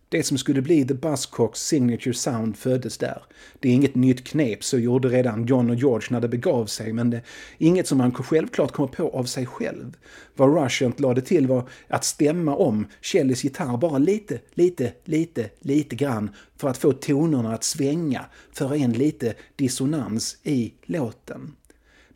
Det 0.10 0.24
som 0.24 0.38
skulle 0.38 0.62
bli 0.62 0.86
The 0.86 0.94
Buzzcocks 0.94 1.60
signature 1.60 2.14
sound 2.14 2.58
föddes 2.58 2.98
där. 2.98 3.24
Det 3.60 3.70
är 3.70 3.74
inget 3.74 3.96
nytt 3.96 4.24
knep, 4.24 4.64
så 4.64 4.80
gjorde 4.80 5.10
redan 5.10 5.46
John 5.46 5.70
och 5.70 5.76
George 5.76 6.08
när 6.12 6.22
det 6.22 6.28
begav 6.28 6.66
sig, 6.66 6.94
men 6.94 7.10
det 7.10 7.18
är 7.18 7.24
inget 7.58 7.88
som 7.88 7.98
man 7.98 8.14
självklart 8.14 8.72
kommer 8.72 8.90
på 8.90 9.10
av 9.10 9.24
sig 9.24 9.46
själv. 9.46 9.98
Vad 10.36 10.64
Rushent 10.64 11.00
lade 11.00 11.22
till 11.22 11.48
var 11.48 11.70
att 11.88 12.04
stämma 12.04 12.56
om 12.56 12.88
Shelleys 13.02 13.44
gitarr 13.44 13.78
bara 13.78 13.98
lite, 13.98 14.40
lite, 14.54 14.94
lite, 15.04 15.50
lite 15.60 15.96
grann 15.96 16.30
för 16.58 16.70
att 16.70 16.78
få 16.78 16.92
tonerna 16.92 17.54
att 17.54 17.64
svänga, 17.64 18.26
föra 18.52 18.76
in 18.76 18.94
lite 18.94 19.34
dissonans 19.56 20.38
i 20.44 20.74
låten. 20.86 21.56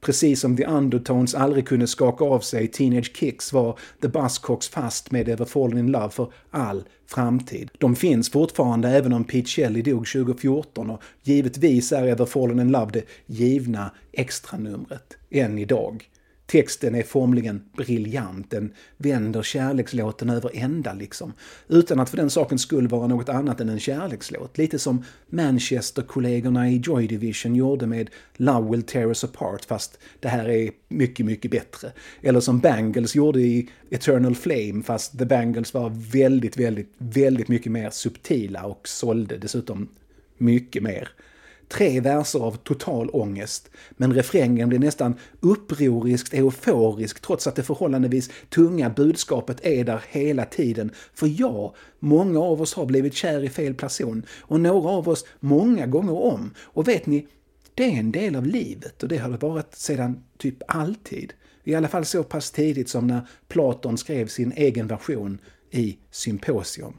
Precis 0.02 0.40
som 0.40 0.58
The 0.58 0.66
Undertones 0.66 1.36
aldrig 1.36 1.68
kunde 1.68 1.88
skaka 1.88 2.24
av 2.24 2.40
sig 2.40 2.68
Teenage 2.68 3.18
Kicks 3.18 3.54
var 3.54 3.80
The 4.02 4.08
Buzzcocks 4.08 4.70
fast 4.70 5.12
med 5.12 5.30
Ever 5.30 5.46
Fallen 5.46 5.78
In 5.78 5.92
Love 5.92 6.10
för 6.10 6.32
all 6.52 6.84
framtid. 7.08 7.70
De 7.78 7.96
finns 7.96 8.30
fortfarande 8.30 8.90
även 8.90 9.14
om 9.14 9.24
Pete 9.24 9.50
Shelley 9.50 9.82
dog 9.82 10.08
2014 10.08 10.90
och 10.90 11.04
givetvis 11.24 11.92
är 11.92 12.08
Ever 12.08 12.26
Fallen 12.26 12.60
In 12.60 12.72
Love 12.72 12.92
det 12.92 13.04
givna 13.26 13.92
extranumret 14.12 15.18
än 15.30 15.58
idag. 15.58 16.10
Texten 16.50 16.96
är 16.96 17.04
formligen 17.04 17.62
briljant, 17.78 18.52
den 18.52 18.74
vänder 18.98 19.44
kärlekslåten 19.44 20.30
över 20.30 20.52
ända 20.54 20.94
liksom. 20.94 21.34
Utan 21.68 22.00
att 22.00 22.10
för 22.10 22.18
den 22.18 22.30
sakens 22.30 22.62
skull 22.62 22.88
vara 22.88 23.08
något 23.08 23.30
annat 23.30 23.62
än 23.62 23.70
en 23.70 23.80
kärlekslåt. 23.80 24.58
Lite 24.58 24.80
som 24.80 25.04
Manchester-kollegorna 25.30 26.70
i 26.70 26.78
Joy 26.78 27.08
Division 27.08 27.56
gjorde 27.56 27.88
med 27.88 28.10
Love 28.36 28.72
Will 28.72 28.84
Tear 28.84 29.08
Us 29.08 29.24
Apart, 29.24 29.66
fast 29.66 30.00
det 30.20 30.28
här 30.28 30.50
är 30.50 30.72
mycket, 30.88 31.26
mycket 31.26 31.52
bättre. 31.52 31.92
Eller 32.22 32.40
som 32.40 32.60
Bangles 32.60 33.16
gjorde 33.16 33.40
i 33.42 33.70
Eternal 33.90 34.36
Flame, 34.36 34.84
fast 34.84 35.18
The 35.18 35.26
Bangles 35.26 35.74
var 35.74 35.90
väldigt, 36.12 36.58
väldigt, 36.58 36.94
väldigt 36.98 37.48
mycket 37.48 37.72
mer 37.72 37.90
subtila 37.90 38.64
och 38.64 38.88
sålde 38.88 39.38
dessutom 39.38 39.90
mycket 40.38 40.84
mer 40.84 41.10
tre 41.70 42.00
verser 42.00 42.40
av 42.40 42.58
total 42.58 43.10
ångest, 43.10 43.70
men 43.92 44.14
refrängen 44.14 44.70
blir 44.70 44.80
nästan 44.80 45.16
upproriskt 45.40 46.34
euforisk 46.34 47.20
trots 47.20 47.48
att 47.48 47.56
det 47.56 47.64
förhållandevis 47.64 48.30
tunga 48.50 48.90
budskapet 48.90 49.66
är 49.66 49.84
där 49.84 50.04
hela 50.10 50.46
tiden. 50.46 50.92
För 51.14 51.42
ja, 51.42 51.76
många 52.00 52.40
av 52.40 52.62
oss 52.62 52.74
har 52.74 52.86
blivit 52.86 53.14
kär 53.14 53.44
i 53.44 53.50
fel 53.50 53.74
person 53.74 54.26
och 54.42 54.60
några 54.60 54.90
av 54.90 55.10
oss 55.10 55.26
många 55.40 55.88
gånger 55.88 56.14
om. 56.24 56.54
Och 56.60 56.88
vet 56.88 57.06
ni, 57.06 57.28
det 57.76 57.84
är 57.84 58.00
en 58.00 58.12
del 58.12 58.36
av 58.36 58.46
livet 58.46 59.04
och 59.04 59.10
det 59.10 59.18
har 59.18 59.30
det 59.30 59.38
varit 59.38 59.76
sedan 59.76 60.24
typ 60.38 60.58
alltid. 60.68 61.34
I 61.64 61.76
alla 61.76 61.88
fall 61.88 62.06
så 62.06 62.24
pass 62.24 62.52
tidigt 62.52 62.90
som 62.90 63.08
när 63.08 63.28
Platon 63.48 63.98
skrev 63.98 64.28
sin 64.28 64.52
egen 64.52 64.88
version 64.88 65.40
i 65.72 65.98
Symposium. 66.12 66.94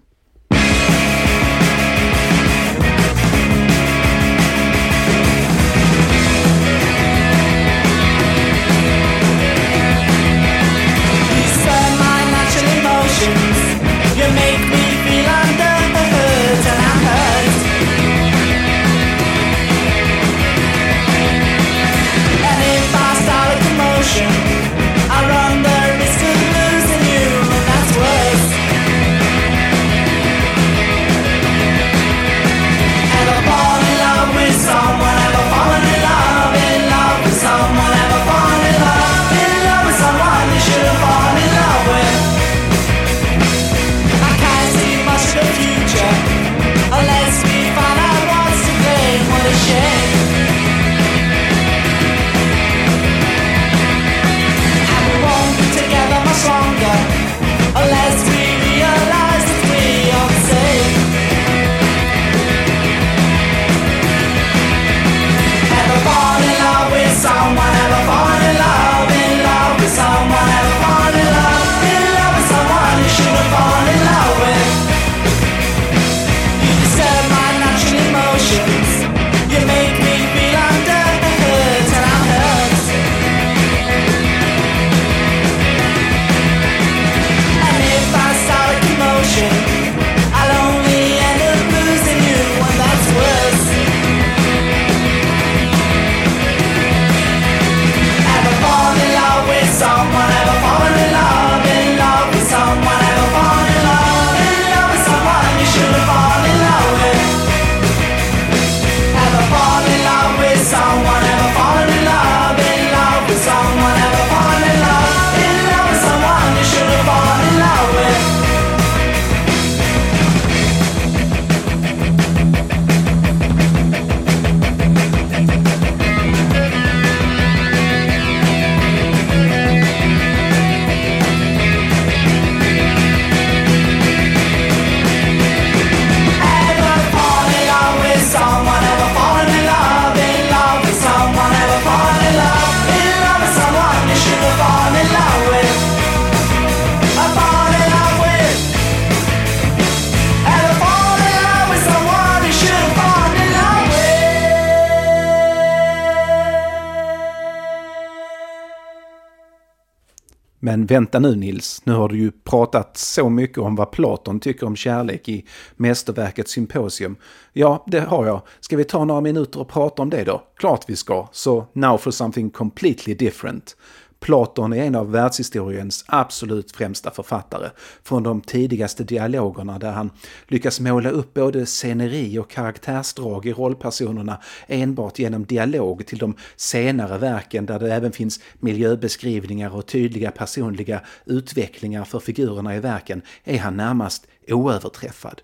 Men 160.70 160.86
vänta 160.86 161.18
nu 161.18 161.36
Nils, 161.36 161.82
nu 161.84 161.92
har 161.92 162.08
du 162.08 162.18
ju 162.18 162.30
pratat 162.30 162.96
så 162.96 163.28
mycket 163.28 163.58
om 163.58 163.76
vad 163.76 163.90
Platon 163.90 164.40
tycker 164.40 164.66
om 164.66 164.76
kärlek 164.76 165.28
i 165.28 165.44
mästerverket 165.76 166.48
Symposium. 166.48 167.16
Ja, 167.52 167.84
det 167.86 168.00
har 168.00 168.26
jag. 168.26 168.42
Ska 168.60 168.76
vi 168.76 168.84
ta 168.84 169.04
några 169.04 169.20
minuter 169.20 169.60
och 169.60 169.68
prata 169.68 170.02
om 170.02 170.10
det 170.10 170.24
då? 170.24 170.42
Klart 170.56 170.84
vi 170.86 170.96
ska. 170.96 171.28
Så 171.32 171.66
now 171.72 171.98
for 171.98 172.10
something 172.10 172.50
completely 172.50 173.14
different. 173.14 173.76
Platon 174.20 174.72
är 174.72 174.84
en 174.84 174.94
av 174.94 175.10
världshistoriens 175.10 176.04
absolut 176.08 176.72
främsta 176.72 177.10
författare. 177.10 177.70
Från 178.02 178.22
de 178.22 178.40
tidigaste 178.40 179.04
dialogerna 179.04 179.78
där 179.78 179.92
han 179.92 180.10
lyckas 180.48 180.80
måla 180.80 181.10
upp 181.10 181.34
både 181.34 181.66
sceneri 181.66 182.38
och 182.38 182.50
karaktärsdrag 182.50 183.46
i 183.46 183.52
rollpersonerna 183.52 184.40
enbart 184.66 185.18
genom 185.18 185.44
dialog 185.44 186.06
till 186.06 186.18
de 186.18 186.34
senare 186.56 187.18
verken 187.18 187.66
där 187.66 187.78
det 187.78 187.94
även 187.94 188.12
finns 188.12 188.40
miljöbeskrivningar 188.58 189.74
och 189.76 189.86
tydliga 189.86 190.30
personliga 190.30 191.00
utvecklingar 191.24 192.04
för 192.04 192.20
figurerna 192.20 192.76
i 192.76 192.80
verken 192.80 193.22
är 193.44 193.58
han 193.58 193.76
närmast 193.76 194.26
oöverträffad. 194.48 195.42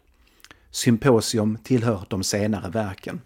Symposium 0.70 1.58
tillhör 1.62 2.04
de 2.08 2.24
senare 2.24 2.70
verken. 2.70 3.20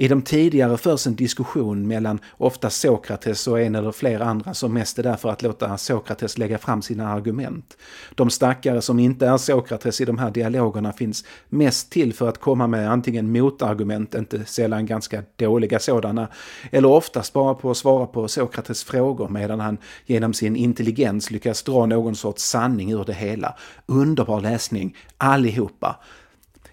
I 0.00 0.08
de 0.08 0.22
tidigare 0.22 0.76
förs 0.76 1.06
en 1.06 1.14
diskussion 1.14 1.88
mellan 1.88 2.18
ofta 2.36 2.70
Sokrates 2.70 3.46
och 3.46 3.60
en 3.60 3.74
eller 3.74 3.92
flera 3.92 4.24
andra 4.24 4.54
som 4.54 4.74
mest 4.74 4.98
är 4.98 5.02
där 5.02 5.16
för 5.16 5.28
att 5.28 5.42
låta 5.42 5.78
Sokrates 5.78 6.38
lägga 6.38 6.58
fram 6.58 6.82
sina 6.82 7.08
argument. 7.08 7.76
De 8.14 8.30
stackare 8.30 8.82
som 8.82 8.98
inte 8.98 9.26
är 9.26 9.36
Sokrates 9.36 10.00
i 10.00 10.04
de 10.04 10.18
här 10.18 10.30
dialogerna 10.30 10.92
finns 10.92 11.24
mest 11.48 11.90
till 11.90 12.14
för 12.14 12.28
att 12.28 12.38
komma 12.38 12.66
med 12.66 12.92
antingen 12.92 13.32
motargument, 13.32 14.14
inte 14.14 14.44
sällan 14.44 14.86
ganska 14.86 15.22
dåliga 15.36 15.78
sådana, 15.78 16.28
eller 16.70 16.88
oftast 16.88 17.32
bara 17.32 17.54
på 17.54 17.70
att 17.70 17.76
svara 17.76 18.06
på 18.06 18.28
Sokrates 18.28 18.84
frågor 18.84 19.28
medan 19.28 19.60
han 19.60 19.78
genom 20.06 20.34
sin 20.34 20.56
intelligens 20.56 21.30
lyckas 21.30 21.62
dra 21.62 21.86
någon 21.86 22.16
sorts 22.16 22.42
sanning 22.42 22.92
ur 22.92 23.04
det 23.04 23.14
hela. 23.14 23.56
Underbar 23.86 24.40
läsning, 24.40 24.96
allihopa. 25.18 25.96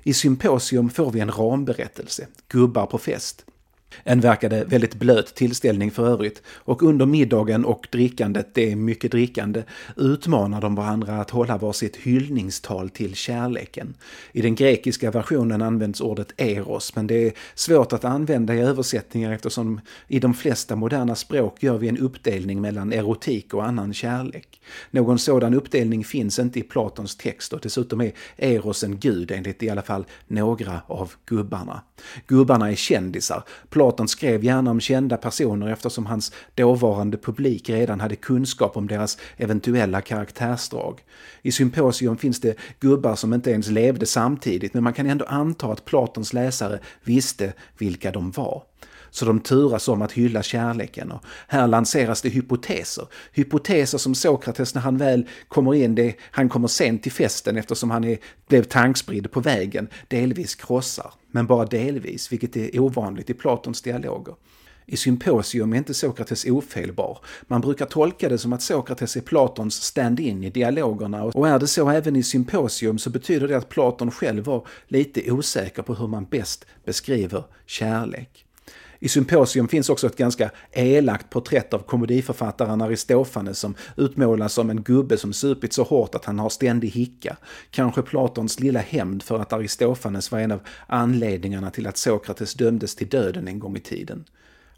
I 0.04 0.14
Symposium 0.14 0.90
får 0.90 1.12
vi 1.12 1.20
en 1.20 1.32
ramberättelse, 1.32 2.28
Gubbar 2.48 2.86
på 2.86 2.98
fest. 2.98 3.46
En 4.04 4.20
verkade 4.20 4.64
väldigt 4.64 4.96
blöt 4.96 5.36
tillställning 5.36 5.92
för 5.92 6.08
övrigt 6.08 6.42
och 6.48 6.84
under 6.84 7.06
middagen 7.06 7.66
och 7.66 7.88
drickandet, 7.92 8.54
det 8.54 8.72
är 8.72 8.76
mycket 8.76 9.12
drickande, 9.12 9.64
utmanar 9.96 10.62
de 10.62 10.76
varandra 10.76 11.22
att 11.22 11.30
hålla 11.30 11.58
varsitt 11.58 11.96
hyllningstal 11.96 12.90
till 12.90 13.16
kärleken. 13.16 13.96
I 14.32 14.42
den 14.42 14.56
grekiska 14.56 15.12
versionen 15.12 15.62
används 15.62 16.02
ordet 16.02 16.34
eros 16.38 16.96
men 16.96 17.08
det 17.08 17.28
är 17.28 17.34
svårt 17.56 17.94
att 17.94 18.06
använda 18.06 18.56
i 18.56 18.60
översättningar 18.60 19.32
eftersom 19.32 19.82
i 20.08 20.20
de 20.20 20.34
flesta 20.34 20.76
moderna 20.76 21.16
språk 21.16 21.64
gör 21.64 21.78
vi 21.78 21.88
en 21.88 21.98
uppdelning 21.98 22.62
mellan 22.62 22.94
erotik 22.94 23.54
och 23.54 23.66
annan 23.66 23.94
kärlek. 23.94 24.62
Någon 24.92 25.20
sådan 25.20 25.54
uppdelning 25.54 26.04
finns 26.04 26.40
inte 26.40 26.60
i 26.60 26.64
Platons 26.64 27.16
text 27.16 27.54
och 27.54 27.60
dessutom 27.60 28.02
är 28.02 28.12
eros 28.38 28.84
en 28.84 29.00
gud 29.00 29.32
enligt 29.32 29.64
i 29.64 29.70
alla 29.70 29.82
fall 29.82 30.06
några 30.28 30.82
av 30.88 31.14
gubbarna. 31.26 31.82
Gubbarna 32.28 32.72
är 32.72 32.76
kändisar. 32.76 33.44
Platon 33.78 34.08
skrev 34.08 34.44
gärna 34.44 34.72
om 34.72 34.80
kända 34.80 35.18
personer 35.18 35.68
eftersom 35.68 36.06
hans 36.06 36.32
dåvarande 36.56 37.18
publik 37.18 37.70
redan 37.70 38.00
hade 38.00 38.16
kunskap 38.16 38.78
om 38.78 38.88
deras 38.88 39.18
eventuella 39.38 40.02
karaktärsdrag. 40.02 41.04
I 41.42 41.52
Symposium 41.52 42.18
finns 42.18 42.42
det 42.42 42.58
gubbar 42.80 43.16
som 43.16 43.34
inte 43.34 43.52
ens 43.52 43.70
levde 43.70 44.06
samtidigt 44.06 44.74
men 44.74 44.84
man 44.84 44.94
kan 44.94 45.10
ändå 45.10 45.26
anta 45.26 45.68
att 45.68 45.86
Platons 45.86 46.34
läsare 46.34 46.80
visste 47.04 47.54
vilka 47.78 48.12
de 48.12 48.32
var. 48.32 48.64
Så 49.10 49.26
de 49.26 49.40
turas 49.40 49.88
om 49.88 50.02
att 50.02 50.12
hylla 50.12 50.44
kärleken 50.44 51.12
och 51.12 51.24
här 51.48 51.68
lanseras 51.68 52.22
det 52.22 52.30
hypoteser. 52.30 53.08
Hypoteser 53.32 53.98
som 53.98 54.16
Sokrates 54.16 54.76
när 54.76 54.82
han 54.82 54.98
väl 54.98 55.28
kommer 55.48 55.76
in, 55.76 55.96
det, 55.96 56.16
han 56.32 56.50
kommer 56.50 56.68
sent 56.68 57.04
till 57.04 57.12
festen 57.12 57.58
eftersom 57.58 57.92
han 57.92 58.04
är, 58.04 58.18
blev 58.48 58.64
tankspridd 58.64 59.32
på 59.32 59.40
vägen, 59.40 59.88
delvis 60.08 60.56
krossar. 60.56 61.14
Men 61.32 61.48
bara 61.48 61.66
delvis, 61.66 62.32
vilket 62.32 62.58
är 62.58 62.80
ovanligt 62.80 63.30
i 63.30 63.34
Platons 63.34 63.82
dialoger. 63.82 64.36
I 64.90 64.98
Symposium 64.98 65.74
är 65.74 65.78
inte 65.78 65.94
Sokrates 65.94 66.46
ofelbar. 66.46 67.20
Man 67.48 67.62
brukar 67.62 67.86
tolka 67.86 68.30
det 68.30 68.38
som 68.38 68.54
att 68.54 68.62
Sokrates 68.62 69.16
är 69.16 69.22
Platons 69.22 69.76
stand-in 69.76 70.44
i 70.44 70.50
dialogerna 70.50 71.24
och 71.24 71.48
är 71.48 71.60
det 71.60 71.68
så 71.68 71.90
även 71.90 72.16
i 72.16 72.24
Symposium 72.24 72.98
så 72.98 73.10
betyder 73.10 73.48
det 73.48 73.58
att 73.58 73.70
Platon 73.70 74.12
själv 74.12 74.44
var 74.44 74.68
lite 74.88 75.32
osäker 75.32 75.84
på 75.84 75.94
hur 75.94 76.08
man 76.08 76.26
bäst 76.26 76.66
beskriver 76.86 77.44
kärlek. 77.66 78.47
I 79.00 79.08
Symposium 79.08 79.68
finns 79.68 79.90
också 79.90 80.08
ett 80.08 80.18
ganska 80.18 80.52
elakt 80.72 81.30
porträtt 81.30 81.74
av 81.74 81.80
komediförfattaren 81.80 82.82
Aristofanes 82.82 83.60
som 83.60 83.76
utmålas 83.98 84.54
som 84.54 84.70
en 84.70 84.84
gubbe 84.84 85.18
som 85.18 85.34
supit 85.34 85.74
så 85.74 85.84
hårt 85.84 86.16
att 86.16 86.26
han 86.26 86.40
har 86.40 86.50
ständig 86.50 86.90
hicka. 86.90 87.38
Kanske 87.72 88.02
Platons 88.02 88.60
lilla 88.60 88.80
hämnd 88.80 89.24
för 89.24 89.40
att 89.40 89.54
Aristofanes 89.54 90.32
var 90.32 90.40
en 90.40 90.52
av 90.52 90.60
anledningarna 90.88 91.72
till 91.72 91.88
att 91.88 91.98
Sokrates 91.98 92.54
dömdes 92.54 92.96
till 92.96 93.10
döden 93.10 93.48
en 93.48 93.60
gång 93.60 93.78
i 93.78 93.80
tiden. 93.80 94.26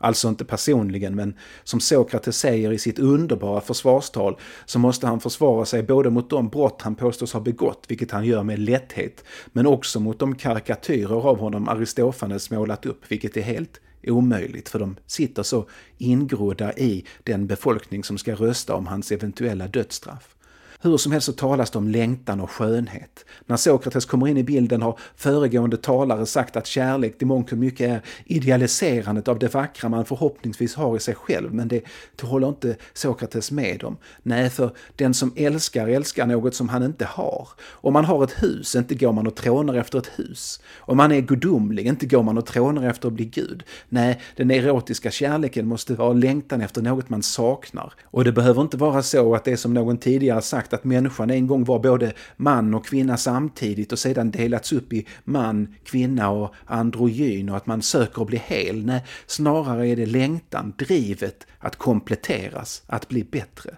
Alltså 0.01 0.27
inte 0.27 0.45
personligen, 0.45 1.15
men 1.15 1.33
som 1.63 1.79
Sokrates 1.79 2.37
säger 2.37 2.71
i 2.71 2.77
sitt 2.77 2.99
underbara 2.99 3.61
försvarstal 3.61 4.37
så 4.65 4.79
måste 4.79 5.07
han 5.07 5.19
försvara 5.19 5.65
sig 5.65 5.83
både 5.83 6.09
mot 6.09 6.29
de 6.29 6.49
brott 6.49 6.81
han 6.81 6.95
påstås 6.95 7.33
ha 7.33 7.39
begått, 7.39 7.85
vilket 7.87 8.11
han 8.11 8.25
gör 8.25 8.43
med 8.43 8.59
lätthet, 8.59 9.23
men 9.45 9.67
också 9.67 9.99
mot 9.99 10.19
de 10.19 10.35
karikatyrer 10.35 11.27
av 11.27 11.39
honom 11.39 11.69
Aristofanes 11.69 12.51
målat 12.51 12.85
upp, 12.85 13.11
vilket 13.11 13.37
är 13.37 13.41
helt 13.41 13.81
omöjligt 14.03 14.69
för 14.69 14.79
de 14.79 14.95
sitter 15.07 15.43
så 15.43 15.69
ingrodda 15.97 16.73
i 16.73 17.05
den 17.23 17.47
befolkning 17.47 18.03
som 18.03 18.17
ska 18.17 18.35
rösta 18.35 18.75
om 18.75 18.87
hans 18.87 19.11
eventuella 19.11 19.67
dödsstraff. 19.67 20.35
Hur 20.81 20.97
som 20.97 21.11
helst 21.11 21.25
så 21.25 21.33
talas 21.33 21.71
det 21.71 21.77
om 21.77 21.87
längtan 21.87 22.41
och 22.41 22.51
skönhet. 22.51 23.25
När 23.45 23.57
Sokrates 23.57 24.05
kommer 24.05 24.27
in 24.27 24.37
i 24.37 24.43
bilden 24.43 24.81
har 24.81 24.99
föregående 25.15 25.77
talare 25.77 26.25
sagt 26.25 26.55
att 26.55 26.67
kärlek 26.67 27.17
till 27.17 27.27
mångt 27.27 27.51
och 27.51 27.57
mycket 27.57 27.89
är 27.89 28.01
idealiserandet 28.25 29.27
av 29.27 29.39
det 29.39 29.53
vackra 29.53 29.89
man 29.89 30.05
förhoppningsvis 30.05 30.75
har 30.75 30.97
i 30.97 30.99
sig 30.99 31.15
själv, 31.15 31.53
men 31.53 31.67
det, 31.67 31.81
det 32.15 32.27
håller 32.27 32.47
inte 32.47 32.75
Sokrates 32.93 33.51
med 33.51 33.83
om. 33.83 33.97
Nej, 34.23 34.49
för 34.49 34.71
den 34.95 35.13
som 35.13 35.33
älskar 35.35 35.87
älskar 35.87 36.25
något 36.25 36.55
som 36.55 36.69
han 36.69 36.83
inte 36.83 37.05
har. 37.05 37.47
Om 37.71 37.93
man 37.93 38.05
har 38.05 38.23
ett 38.23 38.43
hus, 38.43 38.75
inte 38.75 38.95
går 38.95 39.13
man 39.13 39.27
och 39.27 39.35
trånar 39.35 39.73
efter 39.73 39.99
ett 39.99 40.11
hus. 40.15 40.61
Om 40.77 40.97
man 40.97 41.11
är 41.11 41.21
gudomlig, 41.21 41.87
inte 41.87 42.05
går 42.05 42.23
man 42.23 42.37
och 42.37 42.45
trånar 42.45 42.89
efter 42.89 43.07
att 43.07 43.13
bli 43.13 43.25
Gud. 43.25 43.63
Nej, 43.89 44.21
den 44.35 44.51
erotiska 44.51 45.11
kärleken 45.11 45.67
måste 45.67 45.93
vara 45.93 46.13
längtan 46.13 46.61
efter 46.61 46.81
något 46.81 47.09
man 47.09 47.23
saknar. 47.23 47.93
Och 48.03 48.23
det 48.23 48.31
behöver 48.31 48.61
inte 48.61 48.77
vara 48.77 49.03
så 49.03 49.35
att 49.35 49.45
det 49.45 49.51
är 49.51 49.55
som 49.55 49.73
någon 49.73 49.97
tidigare 49.97 50.41
sagt 50.41 50.68
sagt 50.69 50.73
att 50.73 50.83
människan 50.83 51.29
en 51.29 51.47
gång 51.47 51.63
var 51.63 51.79
både 51.79 52.13
man 52.37 52.73
och 52.73 52.85
kvinna 52.85 53.17
samtidigt 53.17 53.91
och 53.91 53.99
sedan 53.99 54.31
delats 54.31 54.73
upp 54.73 54.93
i 54.93 55.05
man, 55.25 55.75
kvinna 55.83 56.29
och 56.29 56.53
androgyn 56.65 57.49
och 57.49 57.57
att 57.57 57.67
man 57.67 57.81
söker 57.81 58.21
att 58.21 58.27
bli 58.27 58.37
hel. 58.37 58.85
Nej, 58.85 59.03
snarare 59.27 59.87
är 59.87 59.95
det 59.95 60.05
längtan, 60.05 60.73
drivet 60.77 61.47
att 61.59 61.75
kompletteras, 61.75 62.83
att 62.87 63.07
bli 63.07 63.23
bättre. 63.23 63.77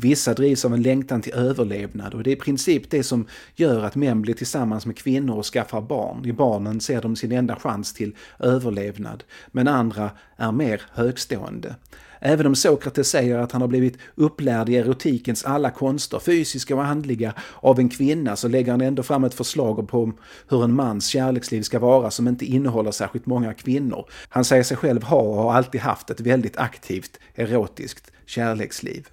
Vissa 0.00 0.34
drivs 0.34 0.64
av 0.64 0.74
en 0.74 0.82
längtan 0.82 1.22
till 1.22 1.32
överlevnad 1.32 2.14
och 2.14 2.22
det 2.22 2.30
är 2.30 2.32
i 2.32 2.36
princip 2.36 2.90
det 2.90 3.02
som 3.02 3.26
gör 3.56 3.84
att 3.84 3.96
män 3.96 4.22
blir 4.22 4.34
tillsammans 4.34 4.86
med 4.86 4.96
kvinnor 4.96 5.36
och 5.36 5.46
skaffar 5.46 5.80
barn. 5.80 6.24
I 6.26 6.32
barnen 6.32 6.80
ser 6.80 7.02
de 7.02 7.16
sin 7.16 7.32
enda 7.32 7.56
chans 7.56 7.94
till 7.94 8.14
överlevnad. 8.38 9.24
Men 9.46 9.68
andra 9.68 10.10
är 10.36 10.52
mer 10.52 10.82
högstående. 10.90 11.74
Även 12.20 12.46
om 12.46 12.54
Sokrates 12.54 13.08
säger 13.10 13.38
att 13.38 13.52
han 13.52 13.60
har 13.60 13.68
blivit 13.68 13.98
upplärd 14.14 14.68
i 14.68 14.76
erotikens 14.76 15.44
alla 15.44 15.70
konster, 15.70 16.18
fysiska 16.18 16.74
och 16.74 16.84
andliga, 16.84 17.34
av 17.54 17.78
en 17.78 17.88
kvinna 17.88 18.36
så 18.36 18.48
lägger 18.48 18.70
han 18.70 18.80
ändå 18.80 19.02
fram 19.02 19.24
ett 19.24 19.34
förslag 19.34 19.88
på 19.88 20.12
hur 20.48 20.64
en 20.64 20.74
mans 20.74 21.06
kärleksliv 21.06 21.62
ska 21.62 21.78
vara 21.78 22.10
som 22.10 22.28
inte 22.28 22.44
innehåller 22.44 22.90
särskilt 22.90 23.26
många 23.26 23.54
kvinnor. 23.54 24.06
Han 24.28 24.44
säger 24.44 24.62
sig 24.62 24.76
själv 24.76 25.02
ha 25.02 25.20
och 25.20 25.42
har 25.42 25.52
alltid 25.52 25.80
haft 25.80 26.10
ett 26.10 26.20
väldigt 26.20 26.56
aktivt 26.56 27.18
erotiskt 27.34 28.10
kärleksliv. 28.26 29.08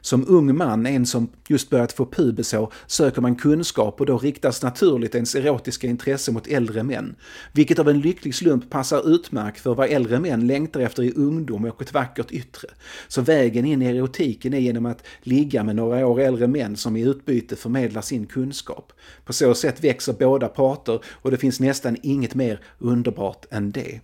Som 0.00 0.24
ung 0.28 0.56
man, 0.56 0.86
en 0.86 1.06
som 1.06 1.28
just 1.48 1.70
börjat 1.70 1.92
få 1.92 2.06
pubeshår 2.06 2.72
söker 2.86 3.20
man 3.22 3.36
kunskap 3.36 4.00
och 4.00 4.06
då 4.06 4.18
riktas 4.18 4.62
naturligt 4.62 5.14
ens 5.14 5.34
erotiska 5.34 5.86
intresse 5.86 6.32
mot 6.32 6.46
äldre 6.46 6.82
män. 6.82 7.14
Vilket 7.52 7.78
av 7.78 7.88
en 7.88 8.00
lycklig 8.00 8.34
slump 8.34 8.70
passar 8.70 9.14
utmärkt 9.14 9.60
för 9.60 9.74
vad 9.74 9.88
äldre 9.88 10.20
män 10.20 10.46
längtar 10.46 10.80
efter 10.80 11.02
i 11.02 11.12
ungdom 11.12 11.64
och 11.64 11.82
ett 11.82 11.94
vackert 11.94 12.30
yttre. 12.30 12.68
Så 13.08 13.22
vägen 13.22 13.64
in 13.64 13.82
i 13.82 13.86
erotiken 13.86 14.54
är 14.54 14.58
genom 14.58 14.86
att 14.86 15.06
ligga 15.22 15.64
med 15.64 15.76
några 15.76 16.06
år 16.06 16.20
äldre 16.20 16.46
män 16.46 16.76
som 16.76 16.96
i 16.96 17.02
utbyte 17.02 17.56
förmedlar 17.56 18.02
sin 18.02 18.26
kunskap. 18.26 18.92
På 19.24 19.32
så 19.32 19.54
sätt 19.54 19.84
växer 19.84 20.12
båda 20.12 20.48
parter 20.48 21.00
och 21.22 21.30
det 21.30 21.36
finns 21.36 21.60
nästan 21.60 21.96
inget 22.02 22.34
mer 22.34 22.60
underbart 22.78 23.46
än 23.50 23.72
det. 23.72 24.00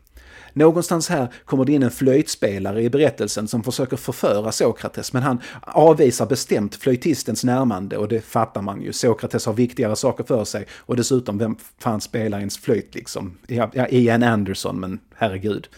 Någonstans 0.57 1.09
här 1.09 1.33
kommer 1.45 1.65
det 1.65 1.73
in 1.73 1.83
en 1.83 1.91
flöjtspelare 1.91 2.83
i 2.83 2.91
berättelsen 2.91 3.49
som 3.49 3.63
försöker 3.63 3.97
förföra 3.97 4.53
Sokrates, 4.53 5.13
men 5.13 5.23
han 5.23 5.41
avvisar 5.61 6.27
bestämt 6.27 6.75
flöjtistens 6.75 7.45
närmande 7.45 7.97
och 7.97 8.09
det 8.09 8.21
fattar 8.21 8.63
man 8.63 8.83
ju. 8.83 8.93
Sokrates 8.93 9.47
har 9.47 9.53
viktigare 9.53 9.97
saker 9.97 10.25
för 10.25 10.45
sig 10.45 10.67
och 10.79 10.97
dessutom, 10.97 11.39
vem 11.39 11.57
fan 11.79 12.01
spelar 12.01 12.39
ens 12.39 12.59
flöjt 12.59 12.95
liksom? 12.95 13.39
Ja, 13.47 13.89
Ian 13.89 14.23
Anderson, 14.23 14.81
men 14.81 14.99
herregud. 15.19 15.69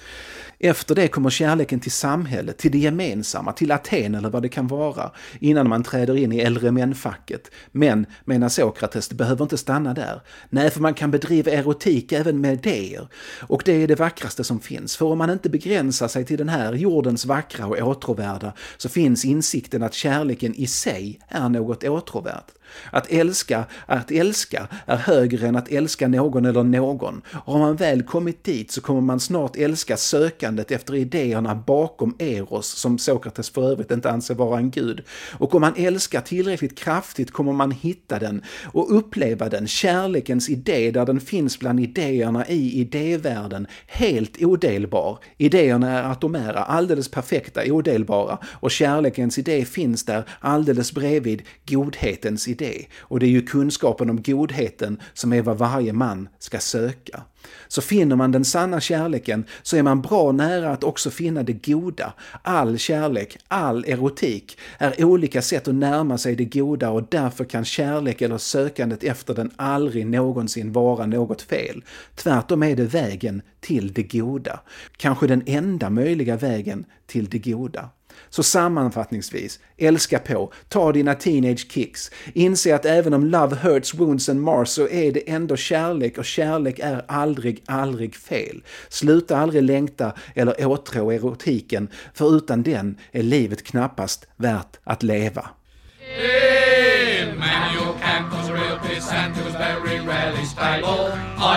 Efter 0.61 0.94
det 0.94 1.09
kommer 1.09 1.31
kärleken 1.31 1.81
till 1.81 1.92
samhället, 1.92 2.59
till 2.59 2.72
det 2.72 2.79
gemensamma, 2.79 3.53
till 3.53 3.72
Aten 3.72 4.14
eller 4.14 4.31
vad 4.31 4.42
det 4.42 4.48
kan 4.48 4.66
vara, 4.66 5.11
innan 5.40 5.68
man 5.68 5.83
träder 5.83 6.16
in 6.16 6.33
i 6.33 6.38
äldre 6.38 6.70
män-facket. 6.70 7.51
Men, 7.72 8.07
menar 8.24 8.48
Sokrates, 8.48 9.09
det 9.09 9.14
behöver 9.14 9.42
inte 9.42 9.59
stanna 9.59 9.94
där. 9.94 10.22
Nej, 10.51 10.70
för 10.70 10.81
man 10.81 10.94
kan 10.94 11.11
bedriva 11.11 11.51
erotik 11.51 12.12
även 12.12 12.40
med 12.40 12.53
idéer. 12.53 13.09
Och 13.40 13.62
det 13.64 13.72
är 13.72 13.87
det 13.87 13.94
vackraste 13.94 14.44
som 14.44 14.61
finns, 14.61 14.96
för 14.96 15.07
om 15.07 15.18
man 15.18 15.31
inte 15.31 15.51
begränsar 15.51 16.09
sig 16.09 16.24
till 16.24 16.38
den 16.38 16.48
här 16.48 16.72
jordens 16.72 17.27
vackra 17.27 17.66
och 17.66 17.79
åtråvärda 17.79 18.53
så 18.77 18.88
finns 18.88 19.24
insikten 19.24 19.83
att 19.83 19.94
kärleken 19.94 20.55
i 20.55 20.66
sig 20.66 21.20
är 21.29 21.48
något 21.48 21.85
åtråvärt. 21.85 22.58
Att 22.90 23.11
älska, 23.11 23.64
att 23.87 24.11
älska 24.11 24.68
är 24.87 24.96
högre 24.96 25.48
än 25.48 25.57
att 25.57 25.68
älska 25.68 26.09
någon 26.09 26.44
eller 26.44 26.62
någon. 26.62 27.22
Och 27.44 27.52
har 27.52 27.61
man 27.61 27.76
väl 27.76 28.02
kommit 28.02 28.44
dit 28.44 28.70
så 28.70 28.81
kommer 28.81 29.00
man 29.00 29.20
snart 29.20 29.57
älska 29.57 29.96
sökandet 29.96 30.70
efter 30.70 30.94
idéerna 30.94 31.54
bakom 31.54 32.16
Eros, 32.18 32.66
som 32.66 32.98
Sokrates 32.98 33.50
för 33.50 33.70
övrigt 33.72 33.90
inte 33.90 34.11
anser 34.11 34.35
vara 34.35 34.59
en 34.59 34.70
gud. 34.70 35.02
Och 35.33 35.54
om 35.54 35.61
man 35.61 35.74
älskar 35.76 36.20
tillräckligt 36.20 36.78
kraftigt 36.78 37.33
kommer 37.33 37.52
man 37.52 37.70
hitta 37.70 38.18
den 38.18 38.42
och 38.64 38.96
uppleva 38.96 39.48
den, 39.48 39.66
kärlekens 39.66 40.48
idé 40.48 40.90
där 40.90 41.07
den 41.07 41.20
finns 41.20 41.59
bland 41.59 41.81
idéerna 41.81 42.48
i 42.48 42.81
idévärlden, 42.81 43.66
helt 43.87 44.42
odelbar. 44.42 45.18
Idéerna 45.37 45.98
är 45.98 46.02
atomära, 46.02 46.64
alldeles 46.64 47.11
perfekta, 47.11 47.61
odelbara 47.72 48.38
och 48.44 48.70
kärlekens 48.70 49.38
idé 49.38 49.64
finns 49.64 50.04
där 50.04 50.24
alldeles 50.40 50.92
bredvid 50.92 51.42
godhetens 51.68 52.48
idé 52.48 52.58
idé. 52.61 52.87
Och 52.99 53.21
det 53.21 53.27
är 53.27 53.31
ju 53.31 53.42
kunskapen 53.42 54.11
om 54.11 54.23
godheten 54.23 55.01
som 55.14 55.33
är 55.33 55.42
vad 55.42 55.59
varje 55.59 55.92
man 55.92 56.29
ska 56.38 56.59
söka. 56.59 57.23
Så 57.68 57.81
finner 57.81 58.16
man 58.16 58.33
den 58.33 58.44
sanna 58.44 58.81
kärleken 58.81 59.44
så 59.62 59.77
är 59.77 59.83
man 59.83 60.03
bra 60.03 60.33
nära 60.33 60.71
att 60.71 60.85
också 60.85 61.11
finna 61.11 61.42
det 61.42 61.53
goda. 61.53 62.12
All 62.42 62.79
kärlek, 62.79 63.38
all 63.49 63.85
erotik 63.85 64.59
är 64.79 65.05
olika 65.05 65.42
sätt 65.42 65.68
att 65.68 65.75
närma 65.75 66.18
sig 66.18 66.37
det 66.37 66.44
goda 66.44 66.90
och 66.90 67.03
därför 67.11 67.44
kan 67.44 67.64
kärlek 67.64 68.23
eller 68.23 68.38
sökandet 68.38 69.05
efter 69.05 69.35
den 69.35 69.51
aldrig 69.57 70.07
någonsin 70.07 70.73
vara 70.73 71.07
något 71.07 71.42
fel. 71.42 71.85
Tvärtom 72.14 72.62
är 72.62 72.77
det 72.77 72.85
vägen 72.85 73.42
till 73.61 73.92
det 73.92 74.03
goda. 74.03 74.61
Kanske 74.97 75.27
den 75.27 75.42
enda 75.47 75.90
möjliga 75.90 76.37
vägen 76.37 76.85
till 77.07 77.29
det 77.29 77.38
goda. 77.38 77.88
Så 78.30 78.42
sammanfattningsvis, 78.42 79.60
älska 79.76 80.18
på, 80.18 80.52
ta 80.68 80.92
dina 80.92 81.14
teenage 81.14 81.72
kicks, 81.72 82.10
inse 82.34 82.74
att 82.74 82.84
även 82.84 83.14
om 83.14 83.24
love 83.24 83.56
hurts 83.56 83.94
wounds 83.94 84.28
and 84.28 84.40
mars 84.40 84.68
så 84.68 84.88
är 84.88 85.12
det 85.12 85.30
ändå 85.30 85.56
kärlek 85.56 86.18
och 86.18 86.24
kärlek 86.24 86.78
är 86.78 87.04
aldrig, 87.08 87.62
aldrig 87.66 88.14
fel. 88.14 88.62
Sluta 88.88 89.36
aldrig 89.36 89.62
längta 89.62 90.12
eller 90.34 90.66
åtrå 90.66 91.10
erotiken, 91.10 91.88
för 92.14 92.36
utan 92.36 92.62
den 92.62 92.96
är 93.12 93.22
livet 93.22 93.64
knappast 93.64 94.26
värt 94.36 94.78
att 94.84 95.02
leva. 95.02 95.50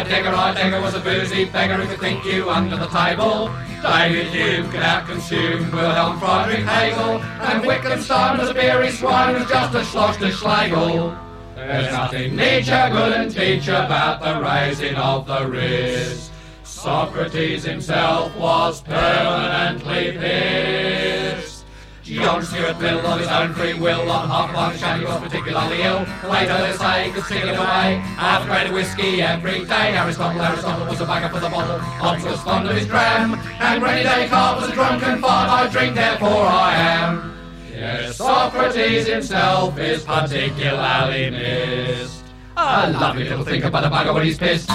Stable. 0.05 0.31
Heidegger, 0.31 0.59
Heidegger 0.59 0.81
was 0.81 0.93
a 0.93 0.99
boozy 0.99 1.45
beggar 1.45 1.75
who 1.75 1.87
could 1.87 1.99
think 1.99 2.25
you 2.25 2.49
under 2.49 2.77
the 2.77 2.87
table. 2.87 3.49
David 3.81 4.27
Hume 4.27 4.69
could 4.69 4.81
outconsume 4.81 5.71
Wilhelm 5.71 6.19
Friedrich 6.19 6.65
Hegel. 6.65 7.21
And 7.21 7.65
Wittgenstein 7.65 8.37
was 8.37 8.49
a 8.49 8.53
beery 8.53 8.91
swine 8.91 9.35
who's 9.35 9.49
just 9.49 9.73
a 9.73 9.83
schloss 9.83 10.17
Schlegel. 10.17 11.17
There's 11.55 11.91
nothing 11.91 12.35
Nietzsche 12.35 12.71
couldn't 12.71 13.29
teach 13.31 13.67
about 13.67 14.21
the 14.21 14.41
raising 14.41 14.95
of 14.95 15.27
the 15.27 15.47
wrist. 15.47 16.31
Socrates 16.63 17.63
himself 17.63 18.35
was 18.35 18.81
permanently 18.81 20.17
pissed. 20.17 21.60
John 22.11 22.43
Stuart 22.43 22.79
Mill 22.79 22.99
of 23.05 23.19
his 23.19 23.29
own 23.29 23.53
free 23.53 23.73
will 23.73 24.11
on 24.11 24.27
half 24.27 24.53
one 24.53 24.77
shanty 24.77 25.05
was 25.05 25.21
particularly 25.21 25.81
ill. 25.81 26.05
Later 26.29 26.57
they 26.57 26.73
say 26.73 27.11
could 27.11 27.23
stick 27.23 27.43
it 27.43 27.49
away. 27.49 28.01
Half 28.17 28.43
a 28.43 28.47
grade 28.47 28.67
of 28.67 28.73
whiskey 28.73 29.21
every 29.21 29.63
day. 29.63 29.95
Aristotle, 29.95 30.41
Aristotle 30.41 30.87
was 30.87 30.99
a 30.99 31.05
bagger 31.05 31.29
for 31.29 31.39
the 31.39 31.49
bottle. 31.49 31.79
Hobbes 31.79 32.23
was 32.25 32.41
fond 32.41 32.67
of 32.67 32.75
his 32.75 32.85
dram. 32.85 33.35
And 33.59 33.81
Rennie 33.81 34.03
Descartes 34.03 34.61
was 34.61 34.69
a 34.69 34.73
drunken 34.73 35.21
fart. 35.21 35.49
I 35.49 35.69
drink, 35.69 35.95
therefore 35.95 36.45
I 36.45 36.75
am. 36.75 37.37
Yes, 37.71 38.17
Socrates 38.17 39.07
himself 39.07 39.79
is 39.79 40.03
particularly 40.03 41.29
missed. 41.29 42.23
A 42.57 42.91
lovely 42.91 43.23
little 43.23 43.45
thinker, 43.45 43.71
but 43.71 43.85
a 43.85 43.89
bugger 43.89 44.13
when 44.13 44.25
he's 44.25 44.37
pissed. 44.37 44.69